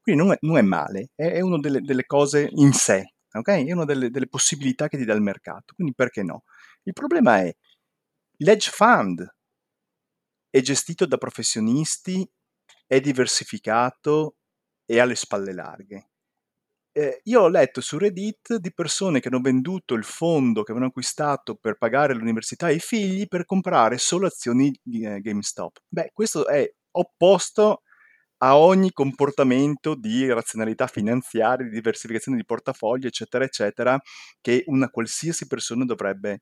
Quindi 0.00 0.22
non 0.22 0.32
è, 0.32 0.38
non 0.40 0.56
è 0.58 0.62
male, 0.62 1.10
è, 1.14 1.32
è 1.32 1.40
una 1.40 1.58
delle, 1.58 1.80
delle 1.80 2.06
cose 2.06 2.48
in 2.52 2.72
sé, 2.72 3.14
ok? 3.32 3.48
È 3.48 3.72
una 3.72 3.84
delle, 3.84 4.10
delle 4.10 4.28
possibilità 4.28 4.88
che 4.88 4.96
ti 4.96 5.04
dà 5.04 5.12
il 5.12 5.20
mercato, 5.22 5.74
quindi 5.74 5.94
perché 5.94 6.22
no? 6.22 6.44
Il 6.84 6.92
problema 6.92 7.40
è 7.40 7.54
l'edge 8.38 8.70
fund 8.70 9.28
è 10.50 10.60
gestito 10.60 11.06
da 11.06 11.16
professionisti, 11.16 12.28
è 12.90 12.98
diversificato 13.00 14.34
e 14.84 14.98
ha 14.98 15.04
le 15.04 15.14
spalle 15.14 15.52
larghe. 15.52 16.08
Eh, 16.90 17.20
io 17.24 17.42
ho 17.42 17.48
letto 17.48 17.80
su 17.80 17.98
Reddit 17.98 18.56
di 18.56 18.72
persone 18.74 19.20
che 19.20 19.28
hanno 19.28 19.40
venduto 19.40 19.94
il 19.94 20.02
fondo 20.02 20.64
che 20.64 20.72
avevano 20.72 20.90
acquistato 20.90 21.54
per 21.54 21.76
pagare 21.78 22.14
l'università 22.14 22.66
ai 22.66 22.80
figli 22.80 23.28
per 23.28 23.44
comprare 23.44 23.96
solo 23.96 24.26
azioni 24.26 24.72
eh, 24.92 25.20
GameStop. 25.20 25.82
Beh, 25.88 26.10
questo 26.12 26.48
è 26.48 26.68
opposto 26.96 27.82
a 28.38 28.56
ogni 28.58 28.90
comportamento 28.92 29.94
di 29.94 30.26
razionalità 30.28 30.88
finanziaria, 30.88 31.66
di 31.66 31.72
diversificazione 31.72 32.38
di 32.38 32.44
portafoglio, 32.44 33.06
eccetera, 33.06 33.44
eccetera, 33.44 34.00
che 34.40 34.64
una 34.66 34.88
qualsiasi 34.90 35.46
persona 35.46 35.84
dovrebbe, 35.84 36.40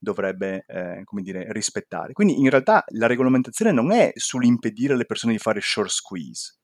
dovrebbe 0.00 0.64
eh, 0.66 1.02
come 1.04 1.22
dire, 1.22 1.52
rispettare. 1.52 2.12
Quindi 2.12 2.40
in 2.40 2.48
realtà 2.48 2.82
la 2.88 3.06
regolamentazione 3.06 3.70
non 3.70 3.92
è 3.92 4.10
sull'impedire 4.14 4.94
alle 4.94 5.04
persone 5.04 5.34
di 5.34 5.38
fare 5.38 5.60
short 5.60 5.90
squeeze, 5.90 6.56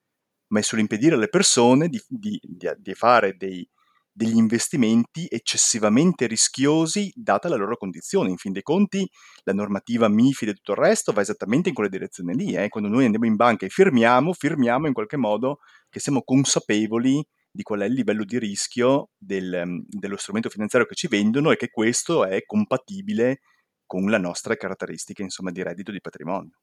ma 0.49 0.61
è 0.61 0.63
sull'impedire 0.63 1.15
alle 1.15 1.29
persone 1.29 1.89
di, 1.89 2.03
di, 2.09 2.41
di, 2.43 2.69
di 2.79 2.95
fare 2.95 3.37
dei, 3.37 3.69
degli 4.11 4.37
investimenti 4.37 5.27
eccessivamente 5.29 6.27
rischiosi 6.27 7.13
data 7.15 7.51
la 7.51 7.57
loro 7.57 7.77
condizione. 7.77 8.31
In 8.31 8.39
fin 8.39 8.53
dei 8.53 8.63
conti, 8.63 9.07
la 9.45 9.53
normativa 9.53 10.09
MIFID 10.09 10.49
e 10.49 10.55
tutto 10.55 10.73
il 10.73 10.79
resto 10.79 11.13
va 11.13 11.21
esattamente 11.21 11.69
in 11.69 11.75
quella 11.75 11.91
direzione 11.91 12.33
lì. 12.33 12.55
Eh. 12.55 12.69
Quando 12.71 12.89
noi 12.89 13.05
andiamo 13.05 13.27
in 13.27 13.37
banca 13.37 13.67
e 13.67 13.69
firmiamo, 13.69 14.33
firmiamo 14.33 14.87
in 14.87 14.95
qualche 14.95 15.19
modo 15.19 15.59
che 15.91 16.01
siamo 16.01 16.23
consapevoli 16.23 17.23
di 17.57 17.63
qual 17.63 17.81
è 17.81 17.87
il 17.87 17.95
livello 17.95 18.25
di 18.25 18.39
rischio 18.39 19.11
del, 19.19 19.83
dello 19.89 20.17
strumento 20.17 20.49
finanziario 20.49 20.87
che 20.87 20.95
ci 20.95 21.09
vendono 21.09 21.51
e 21.51 21.57
che 21.57 21.71
questo 21.71 22.25
è 22.25 22.45
compatibile 22.45 23.41
con 23.85 24.05
le 24.05 24.19
nostre 24.19 24.57
caratteristiche 24.57 25.23
insomma, 25.23 25.51
di 25.51 25.63
reddito 25.63 25.91
di 25.91 26.01
patrimonio. 26.01 26.61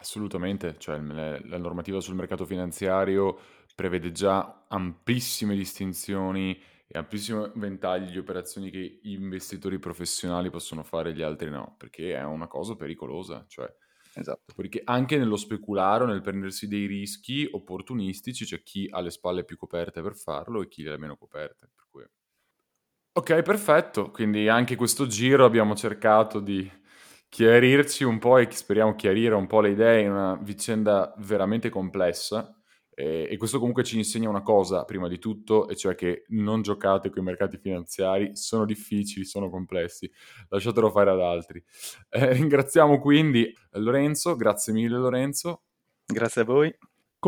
Assolutamente, 0.00 0.76
cioè 0.78 1.00
la 1.00 1.58
normativa 1.58 2.00
sul 2.00 2.14
mercato 2.14 2.44
finanziario 2.44 3.36
prevede 3.74 4.12
già 4.12 4.66
amplissime 4.68 5.56
distinzioni 5.56 6.56
e 6.86 6.98
amplissimo 6.98 7.50
ventaglio 7.56 8.10
di 8.10 8.18
operazioni 8.18 8.70
che 8.70 9.00
gli 9.02 9.12
investitori 9.12 9.78
professionali 9.78 10.50
possono 10.50 10.84
fare 10.84 11.10
e 11.10 11.14
gli 11.14 11.22
altri 11.22 11.50
no, 11.50 11.74
perché 11.76 12.14
è 12.14 12.22
una 12.22 12.46
cosa 12.46 12.76
pericolosa, 12.76 13.44
cioè 13.48 13.68
Esatto. 14.20 14.52
perché 14.54 14.82
anche 14.84 15.16
nello 15.16 15.36
speculare 15.36 16.04
nel 16.04 16.20
prendersi 16.20 16.66
dei 16.66 16.86
rischi 16.86 17.48
opportunistici 17.50 18.44
c'è 18.44 18.62
chi 18.62 18.88
ha 18.90 19.00
le 19.00 19.10
spalle 19.10 19.44
più 19.44 19.56
coperte 19.56 20.02
per 20.02 20.16
farlo 20.16 20.62
e 20.62 20.68
chi 20.68 20.82
le 20.82 20.92
ha 20.92 20.98
meno 20.98 21.16
coperte. 21.16 21.70
Per 21.74 21.86
cui... 21.90 22.04
Ok, 23.12 23.42
perfetto. 23.42 24.10
Quindi 24.10 24.48
anche 24.48 24.76
questo 24.76 25.06
giro 25.06 25.44
abbiamo 25.44 25.74
cercato 25.74 26.40
di 26.40 26.70
chiarirci 27.28 28.04
un 28.04 28.18
po' 28.18 28.38
e 28.38 28.50
speriamo 28.50 28.94
chiarire 28.94 29.34
un 29.34 29.46
po' 29.46 29.60
le 29.60 29.70
idee 29.70 30.02
in 30.02 30.10
una 30.10 30.36
vicenda 30.36 31.14
veramente 31.18 31.68
complessa 31.68 32.57
e, 33.00 33.36
questo 33.36 33.60
comunque 33.60 33.84
ci 33.84 33.96
insegna 33.96 34.28
una 34.28 34.42
cosa, 34.42 34.84
prima 34.84 35.06
di 35.06 35.20
tutto, 35.20 35.68
e 35.68 35.76
cioè 35.76 35.94
che 35.94 36.24
non 36.28 36.62
giocate 36.62 37.10
con 37.10 37.22
i 37.22 37.24
mercati 37.24 37.56
finanziari, 37.56 38.34
sono 38.34 38.64
difficili, 38.64 39.24
sono 39.24 39.48
complessi, 39.48 40.10
lasciatelo 40.48 40.90
fare 40.90 41.10
ad 41.10 41.20
altri. 41.20 41.62
Eh, 42.08 42.32
ringraziamo 42.32 42.98
quindi 42.98 43.54
Lorenzo, 43.72 44.34
grazie 44.34 44.72
mille 44.72 44.98
Lorenzo. 44.98 45.62
Grazie 46.04 46.42
a 46.42 46.44
voi. 46.44 46.76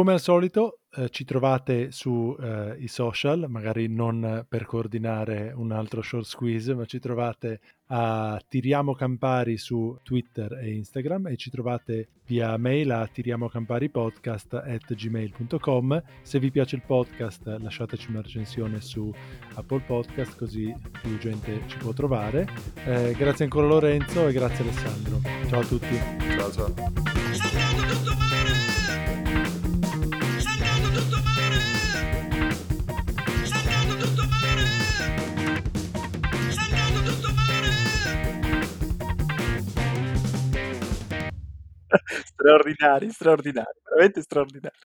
Come 0.01 0.13
al 0.13 0.21
solito 0.23 0.79
eh, 0.93 1.11
ci 1.11 1.27
trovate 1.27 1.93
sui 1.93 2.35
eh, 2.41 2.83
social, 2.87 3.45
magari 3.49 3.87
non 3.87 4.47
per 4.49 4.65
coordinare 4.65 5.53
un 5.55 5.73
altro 5.73 6.01
short 6.01 6.25
squeeze, 6.25 6.75
ma 6.75 6.87
ci 6.87 6.99
trovate 6.99 7.61
a 7.89 8.41
Tiriamo 8.49 8.95
Campari 8.95 9.59
su 9.59 9.95
Twitter 10.03 10.55
e 10.55 10.73
Instagram 10.73 11.27
e 11.27 11.37
ci 11.37 11.51
trovate 11.51 12.09
via 12.25 12.57
mail 12.57 12.93
a 12.93 13.07
tiriamocamparipodcast.gmail.com 13.07 16.03
Se 16.23 16.39
vi 16.39 16.51
piace 16.51 16.77
il 16.77 16.83
podcast 16.87 17.59
lasciateci 17.61 18.09
una 18.09 18.23
recensione 18.23 18.81
su 18.81 19.13
Apple 19.57 19.81
Podcast 19.81 20.35
così 20.35 20.75
più 21.03 21.19
gente 21.19 21.61
ci 21.67 21.77
può 21.77 21.93
trovare. 21.93 22.49
Eh, 22.87 23.15
grazie 23.19 23.45
ancora 23.45 23.67
Lorenzo 23.67 24.27
e 24.27 24.33
grazie 24.33 24.65
Alessandro. 24.65 25.21
Ciao 25.47 25.61
a 25.61 25.67
tutti. 25.67 25.95
Ciao 26.39 26.51
ciao. 26.51 26.73
straordinari, 42.33 43.11
straordinari, 43.11 43.81
veramente 43.85 44.23
straordinari. 44.23 44.77